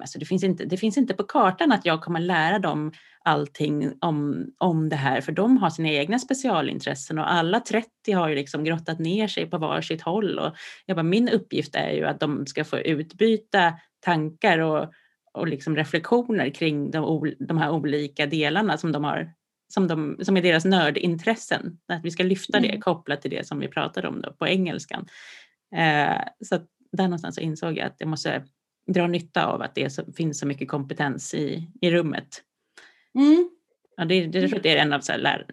[0.00, 2.92] alltså det, finns inte, det finns inte på kartan att jag kommer lära dem
[3.24, 8.28] allting om, om det här, för de har sina egna specialintressen och alla 30 har
[8.28, 10.38] ju liksom grottat ner sig på varsitt håll.
[10.38, 10.56] Och
[10.86, 14.92] jag bara, min uppgift är ju att de ska få utbyta tankar och,
[15.32, 19.32] och liksom reflektioner kring de, de här olika delarna som de har
[19.68, 21.78] som, de, som är deras nördintressen.
[21.88, 22.80] Att vi ska lyfta det mm.
[22.80, 25.06] kopplat till det som vi pratade om då, på engelskan.
[25.76, 26.58] Eh, så
[26.92, 28.44] där någonstans så insåg jag att jag måste
[28.86, 32.42] dra nytta av att det så, finns så mycket kompetens i, i rummet.
[33.14, 33.50] Mm.
[33.96, 35.46] Ja, det, det, det är en av, så här, lär,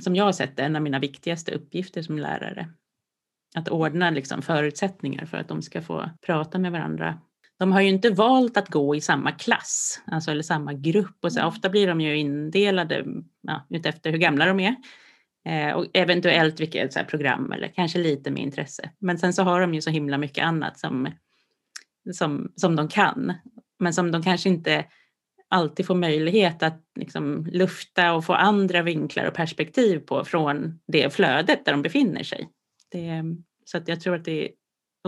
[0.00, 2.68] som jag har sett det, en av mina viktigaste uppgifter som lärare.
[3.54, 7.20] Att ordna liksom, förutsättningar för att de ska få prata med varandra.
[7.58, 11.16] De har ju inte valt att gå i samma klass, alltså, eller samma grupp.
[11.22, 11.48] Och så, mm.
[11.48, 13.04] Ofta blir de ju indelade
[13.40, 14.76] ja, utefter hur gamla de är.
[15.46, 18.90] Eh, och eventuellt vilket program eller kanske lite med intresse.
[18.98, 21.08] Men sen så har de ju så himla mycket annat som
[22.12, 23.32] som, som de kan,
[23.78, 24.84] men som de kanske inte
[25.48, 31.14] alltid får möjlighet att liksom lufta och få andra vinklar och perspektiv på från det
[31.14, 32.48] flödet där de befinner sig.
[32.90, 33.22] Det,
[33.64, 34.50] så att jag tror att det är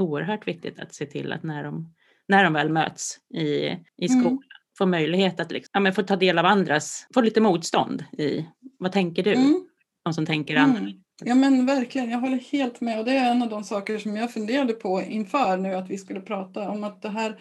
[0.01, 1.95] oerhört viktigt att se till att när de,
[2.29, 4.21] när de väl möts i, i mm.
[4.21, 4.43] skolan mm.
[4.79, 8.47] får möjlighet att liksom, ja, men få ta del av andras, få lite motstånd i
[8.79, 9.33] vad tänker du?
[9.33, 9.69] Mm.
[10.05, 10.71] De som tänker mm.
[10.71, 11.03] annorlunda.
[11.25, 12.99] Ja men verkligen, jag håller helt med.
[12.99, 15.99] Och det är en av de saker som jag funderade på inför nu att vi
[15.99, 17.41] skulle prata om att det här,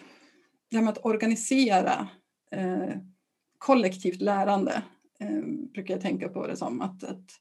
[0.70, 2.08] det här med att organisera
[2.52, 2.96] eh,
[3.58, 4.82] kollektivt lärande
[5.20, 6.80] eh, brukar jag tänka på det som.
[6.80, 7.40] Att, att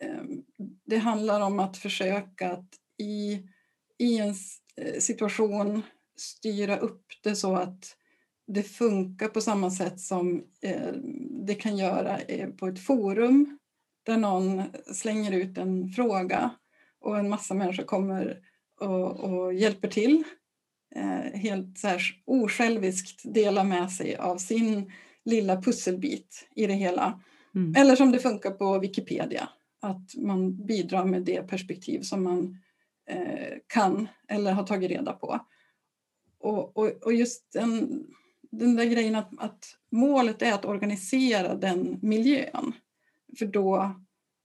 [0.00, 0.22] eh,
[0.86, 3.42] det handlar om att försöka att i,
[3.98, 4.34] i en
[4.76, 5.82] eh, situation
[6.16, 7.96] styra upp det så att
[8.46, 10.92] det funkar på samma sätt som eh,
[11.46, 13.58] det kan göra eh, på ett forum
[14.02, 16.50] där någon slänger ut en fråga
[17.00, 18.38] och en massa människor kommer
[18.80, 20.24] och, och hjälper till.
[20.94, 24.92] Eh, helt så här osjälviskt delar med sig av sin
[25.24, 27.20] lilla pusselbit i det hela.
[27.54, 27.74] Mm.
[27.76, 29.48] Eller som det funkar på Wikipedia,
[29.80, 32.58] att man bidrar med det perspektiv som man
[33.08, 35.40] eh, kan eller har tagit reda på.
[36.38, 38.04] Och, och, och just den,
[38.50, 42.72] den där grejen att, att målet är att organisera den miljön.
[43.38, 43.94] För då,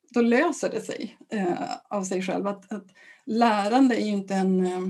[0.10, 2.48] då löser det sig eh, av sig själv.
[2.48, 2.88] Att, att
[3.26, 4.82] lärande är ju inte en, eh,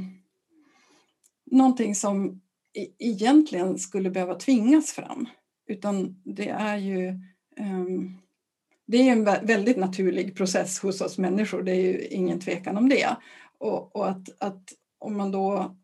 [1.51, 2.41] någonting som
[2.73, 5.27] e egentligen skulle behöva tvingas fram.
[5.67, 7.07] Utan det är ju
[7.57, 7.85] eh,
[8.87, 12.89] det är en väldigt naturlig process hos oss människor, det är ju ingen tvekan om
[12.89, 13.15] det.
[13.57, 15.77] Och, och att, att om man då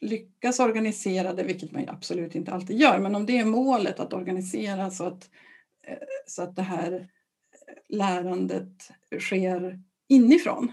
[0.00, 4.12] lyckas organisera det, vilket man absolut inte alltid gör, men om det är målet att
[4.12, 5.30] organisera så att,
[5.86, 5.96] eh,
[6.26, 7.08] så att det här
[7.88, 10.72] lärandet sker inifrån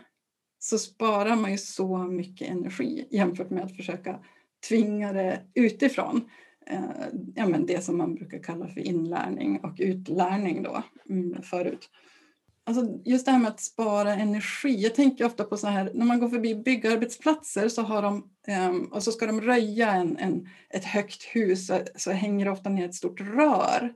[0.60, 4.20] så sparar man ju så mycket energi jämfört med att försöka
[4.70, 6.30] tvinga det utifrån.
[6.68, 11.90] Eh, ja, men det som man brukar kalla för inlärning och utlärning då mm, förut.
[12.66, 14.82] Alltså just det här med att spara energi.
[14.82, 18.30] Jag tänker ofta på så här när man går förbi byggarbetsplatser så har de
[18.70, 22.52] um, och så ska de röja en, en, ett högt hus så, så hänger det
[22.52, 23.94] ofta ner ett stort rör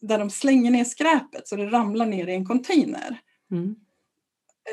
[0.00, 3.20] där de slänger ner skräpet så det ramlar ner i en container.
[3.50, 3.76] Mm.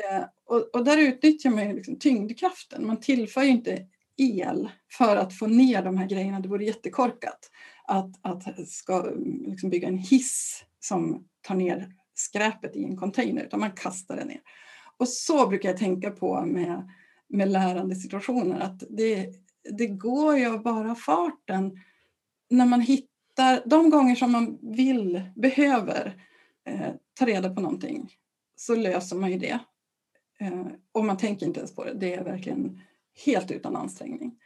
[0.04, 2.86] Eh, och, och, där utnyttjar man liksom tyngdkraften.
[2.86, 6.40] Man tillför ju inte el för att få ner de här grejerna.
[6.40, 7.50] Det vore jättekorkat
[7.84, 9.10] att, att ska
[9.46, 14.24] liksom bygga en hiss som tar ner skräpet i en container, utan man kastar det
[14.24, 14.40] ner.
[14.96, 16.90] Och så brukar jag tänka på med,
[17.28, 19.28] med lärandesituationer, att det,
[19.70, 21.80] det går ju av bara farten
[22.50, 23.05] när man hittar,
[23.64, 26.26] de gånger som man vill, behöver
[26.64, 28.12] eh, ta reda på någonting,
[28.56, 29.58] så löser man ju det.
[30.40, 32.80] Eh, och man tänker inte ens på det, det är verkligen
[33.24, 34.38] helt utan ansträngning.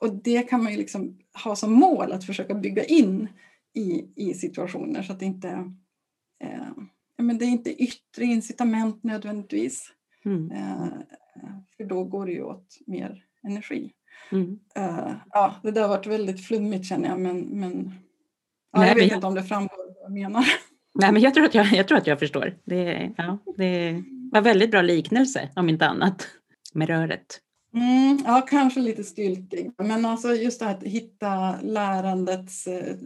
[0.00, 3.28] Och det kan man ju liksom ha som mål att försöka bygga in
[3.74, 5.48] i, i situationer så att det inte
[6.40, 6.72] eh,
[7.16, 9.92] men det är inte yttre incitament nödvändigtvis.
[10.24, 10.50] Mm.
[10.50, 10.88] Eh,
[11.76, 13.92] för då går det ju åt mer energi.
[14.32, 14.58] Mm.
[14.78, 17.94] Uh, ja, det där har varit väldigt flummigt känner jag men, men
[18.72, 19.14] ja, Nej, jag vet men...
[19.14, 20.44] inte om det framgår vad jag menar.
[20.94, 22.56] Nej, men jag tror att jag, jag, tror att jag förstår.
[22.64, 24.02] Det, ja, det
[24.32, 26.28] var väldigt bra liknelse om inte annat
[26.72, 27.40] med röret.
[27.74, 29.70] Mm, ja, kanske lite styltig.
[29.78, 32.96] Men alltså just det här att hitta lärandets eh,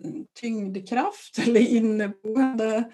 [0.40, 2.84] tyngdkraft eller inneboende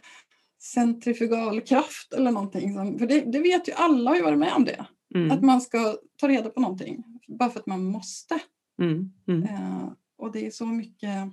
[0.63, 2.75] centrifugalkraft eller någonting.
[2.75, 4.87] Som, för det, det, vet ju alla har ju varit med om det.
[5.15, 5.31] Mm.
[5.31, 8.39] Att man ska ta reda på någonting bara för att man måste.
[8.79, 9.13] Mm.
[9.29, 9.43] Mm.
[9.43, 11.29] Eh, och det är så mycket,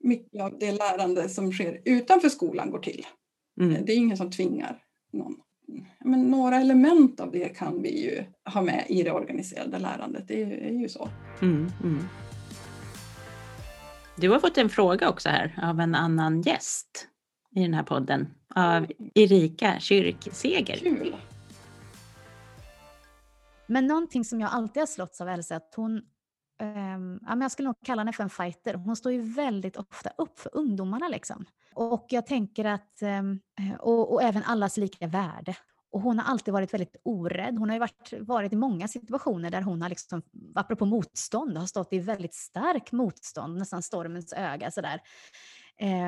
[0.00, 3.06] mycket av det lärande som sker utanför skolan går till.
[3.60, 3.84] Mm.
[3.84, 4.82] Det är ingen som tvingar
[5.12, 5.36] någon.
[6.04, 10.28] Men några element av det kan vi ju ha med i det organiserade lärandet.
[10.28, 11.08] Det är, är ju så.
[11.42, 12.04] Mm, mm.
[14.16, 17.08] Du har fått en fråga också här av en annan gäst
[17.54, 20.76] i den här podden av Erika Kyrkseger.
[20.76, 21.16] Kul!
[23.68, 26.02] Men någonting som jag alltid har slåtts av Elsa, är att hon
[26.62, 28.74] Um, ja, men jag skulle nog kalla henne för en fighter.
[28.74, 31.08] Hon står ju väldigt ofta upp för ungdomarna.
[31.08, 31.44] Liksom.
[31.74, 33.40] Och jag tänker att, um,
[33.78, 35.56] och, och, även allas lika värde.
[35.90, 37.58] Och hon har alltid varit väldigt orädd.
[37.58, 40.22] Hon har ju varit, varit i många situationer där hon har, liksom,
[40.54, 44.70] apropå motstånd, har stått i väldigt stark motstånd, nästan stormens öga.
[44.70, 45.00] Sådär.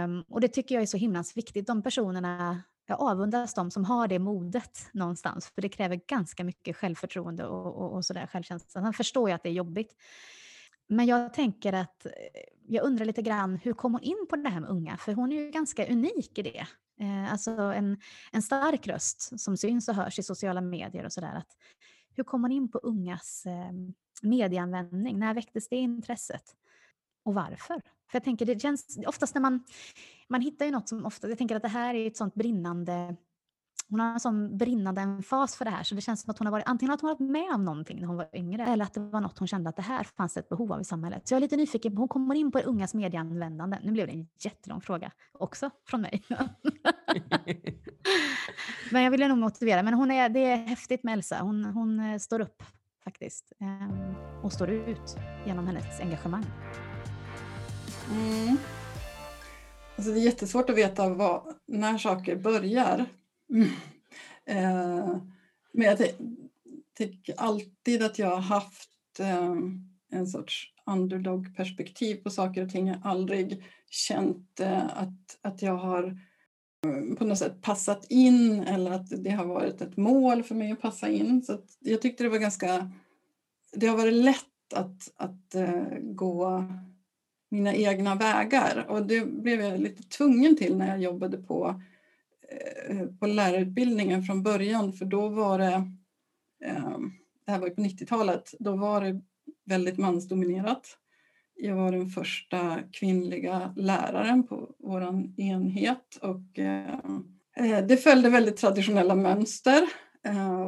[0.05, 1.67] Um, och det tycker jag är så himla viktigt.
[1.67, 6.77] De personerna, jag avundas de som har det modet någonstans, för det kräver ganska mycket
[6.77, 8.83] självförtroende och, och, och sådär, självkänsla.
[8.83, 9.97] Sen förstår jag att det är jobbigt.
[10.89, 12.13] Men jag tänker att, eh,
[12.69, 14.97] jag undrar lite grann, hur kom hon in på det här med unga?
[14.97, 16.67] För hon är ju ganska unik i det.
[17.01, 18.01] Eh, alltså en,
[18.33, 21.43] en stark röst som syns och hörs i sociala medier och sådär.
[22.17, 23.73] Hur kom hon in på ungas eh,
[24.23, 25.19] medieanvändning?
[25.19, 26.57] När väcktes det intresset?
[27.25, 27.83] Och varför?
[28.11, 29.65] För jag tänker, det känns oftast när man,
[30.29, 33.17] man hittar ju något som ofta, jag tänker att det här är ett sånt brinnande,
[33.91, 36.47] hon har en sån brinnande emfas för det här, så det känns som att hon
[36.47, 38.95] har varit, antingen att hon varit med om någonting när hon var yngre, eller att
[38.95, 41.29] det var något hon kände att det här fanns ett behov av i samhället.
[41.29, 43.79] Så jag är lite nyfiken, hon kommer in på ungas medieanvändande.
[43.83, 46.23] Nu blev det en jättelång fråga också från mig.
[48.91, 52.21] men jag ville nog motivera, men hon är, det är häftigt med Elsa, hon, hon
[52.21, 52.63] står upp
[53.05, 56.45] faktiskt Hon och står ut genom hennes engagemang.
[58.11, 58.57] Mm.
[59.97, 63.07] Alltså det är jättesvårt att veta vad, när saker börjar.
[63.53, 63.69] Mm.
[64.47, 65.17] Eh,
[65.73, 65.99] men jag
[66.99, 69.57] tycker alltid att jag har haft eh,
[70.13, 72.89] en sorts underdog-perspektiv på saker och ting.
[72.89, 76.19] Jag har aldrig känt eh, att, att jag har
[77.19, 80.81] på något sätt passat in eller att det har varit ett mål för mig att
[80.81, 81.43] passa in.
[81.43, 82.91] Så jag tyckte det var ganska...
[83.73, 85.55] Det har varit lätt att, att
[86.01, 86.65] gå
[87.51, 88.87] mina egna vägar.
[88.89, 91.83] Och det blev jag lite tvungen till när jag jobbade på,
[92.89, 94.93] eh, på lärarutbildningen från början.
[94.93, 95.91] För då var det,
[96.65, 97.13] ehm,
[97.47, 99.21] det här var ju på 90-talet, då var det
[99.65, 100.97] väldigt mansdominerat.
[101.55, 105.03] Jag var den första kvinnliga läraren på vår
[105.37, 106.95] enhet och eh,
[107.57, 109.83] eh, det följde väldigt traditionella mönster.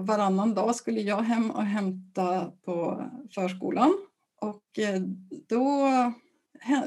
[0.02, 3.04] Varannan dag skulle jag hem och hämta på
[3.34, 3.92] förskolan
[4.40, 4.62] och
[5.48, 5.88] då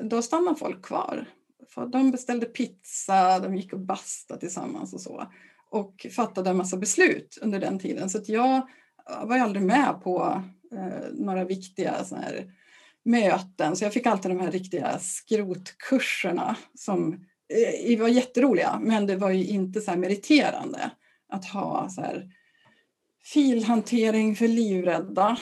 [0.01, 1.25] då stannade folk kvar.
[1.69, 5.27] För de beställde pizza, de gick och bastade tillsammans och så.
[5.69, 8.09] Och fattade en massa beslut under den tiden.
[8.09, 8.67] Så att jag
[9.23, 12.51] var aldrig med på eh, några viktiga så här,
[13.05, 13.75] möten.
[13.75, 17.13] Så jag fick alltid de här riktiga skrotkurserna som
[17.89, 18.79] eh, var jätteroliga.
[18.81, 20.91] Men det var ju inte så meriterande
[21.29, 22.29] att ha så här,
[23.33, 25.37] filhantering för livrädda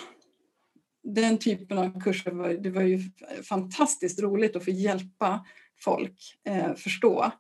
[1.04, 3.00] den typen av kurser var, det var ju
[3.44, 5.46] fantastiskt roligt att få hjälpa
[5.80, 7.32] folk eh, förstå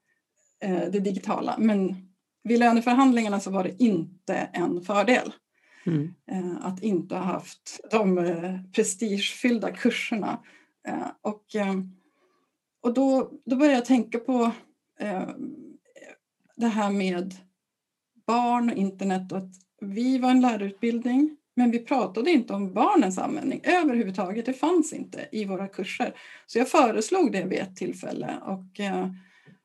[0.59, 1.55] eh, det digitala.
[1.59, 1.95] Men
[2.43, 5.33] vid löneförhandlingarna så var det inte en fördel
[5.85, 6.13] mm.
[6.31, 10.39] eh, att inte ha haft de eh, prestigefyllda kurserna.
[10.87, 11.43] Eh, och
[12.81, 14.51] och då, då började jag tänka på
[16.55, 17.35] det här med
[18.27, 19.51] barn och internet och att
[19.81, 24.45] vi var en lärarutbildning men vi pratade inte om barnens användning överhuvudtaget.
[24.45, 26.13] Det fanns inte i våra kurser.
[26.47, 29.07] Så jag föreslog det vid ett tillfälle och, eh,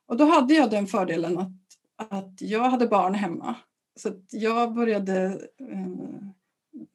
[0.06, 1.52] och då hade jag den fördelen att,
[1.96, 3.54] att jag hade barn hemma.
[3.96, 5.24] Så jag började
[5.60, 6.28] eh,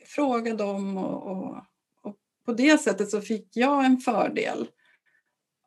[0.06, 1.58] fråga dem och, och,
[2.02, 2.16] och,
[2.46, 4.68] på det sättet så fick jag en fördel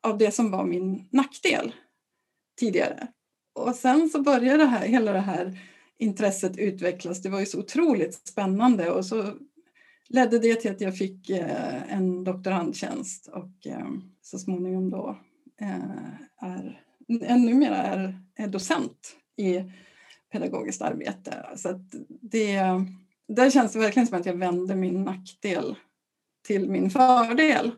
[0.02, 1.74] av det som var min nackdel
[2.58, 3.06] tidigare.
[3.52, 5.58] Och sen så började det här, hela det här
[5.98, 7.22] intresset utvecklas.
[7.22, 9.32] Det var ju så otroligt spännande och så
[10.08, 13.88] ledde det till att jag fick eh, en doktorandtjänst och eh,
[14.22, 15.18] så småningom då
[15.60, 19.64] eh, är, numera är, är docent i
[20.32, 21.46] pedagogiskt arbete.
[21.56, 22.60] Så att det,
[23.28, 25.76] där känns det verkligen som att jag vände min nackdel
[26.46, 27.72] till min fördel.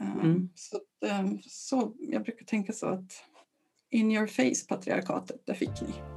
[0.00, 0.48] Mm.
[0.54, 0.78] Så,
[1.42, 3.24] så jag brukar tänka så att
[3.90, 6.11] in your face patriarkatet, där fick ni.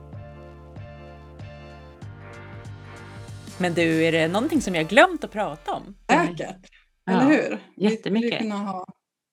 [3.60, 5.96] Men du, är det någonting som jag glömt att prata om?
[6.10, 6.72] Säkert,
[7.10, 7.60] eller ja, hur?
[7.76, 8.32] Jättemycket.
[8.32, 8.86] Vi skulle, ha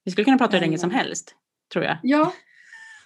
[0.05, 1.35] vi skulle kunna prata hur länge som helst,
[1.73, 1.99] tror jag.
[2.03, 2.33] Ja,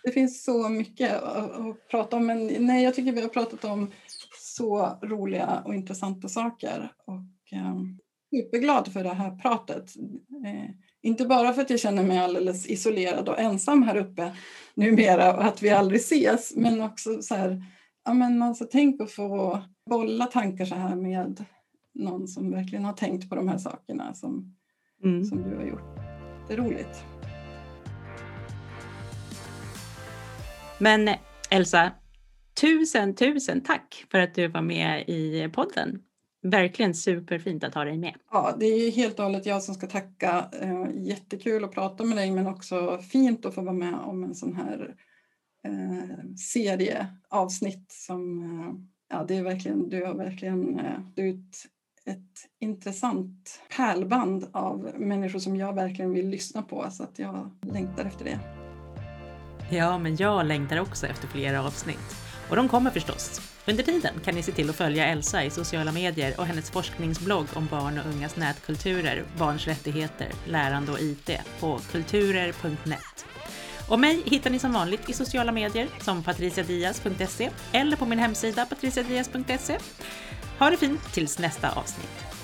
[0.04, 2.26] det finns så mycket att prata om.
[2.26, 3.92] Men nej, jag tycker vi har pratat om
[4.38, 6.92] så roliga och intressanta saker.
[7.06, 7.76] Och eh,
[8.30, 9.96] superglad för det här pratet.
[10.46, 10.70] Eh,
[11.02, 14.36] inte bara för att jag känner mig alldeles isolerad och ensam här uppe
[14.74, 17.62] numera och att vi aldrig ses, men också så här,
[18.04, 21.44] ja men alltså tänk att få bolla tankar så här med
[21.94, 24.56] någon som verkligen har tänkt på de här sakerna som,
[25.04, 25.24] mm.
[25.24, 25.96] som du har gjort.
[26.48, 27.04] Det är roligt.
[30.78, 31.08] Men
[31.50, 31.92] Elsa,
[32.60, 36.02] tusen, tusen tack för att du var med i podden.
[36.42, 38.14] Verkligen superfint att ha dig med.
[38.30, 40.50] Ja, det är helt och hållet jag som ska tacka.
[40.60, 44.34] Eh, jättekul att prata med dig men också fint att få vara med om en
[44.34, 44.94] sån här
[45.64, 51.38] eh, serie avsnitt som eh, ja, det är verkligen, du har verkligen eh, du är
[52.10, 58.04] ett intressant pärlband av människor som jag verkligen vill lyssna på så att jag längtar
[58.04, 58.38] efter det.
[59.70, 62.16] Ja, men jag längtar också efter fler avsnitt.
[62.50, 63.40] Och de kommer förstås.
[63.68, 67.46] Under tiden kan ni se till att följa Elsa i sociala medier och hennes forskningsblogg
[67.54, 71.30] om barn och ungas nätkulturer, barns rättigheter, lärande och IT
[71.60, 73.26] på kulturer.net.
[73.88, 78.66] Och mig hittar ni som vanligt i sociala medier som patriciadias.se eller på min hemsida
[78.66, 79.78] patriciadias.se.
[80.58, 82.35] Ha det fint tills nästa avsnitt.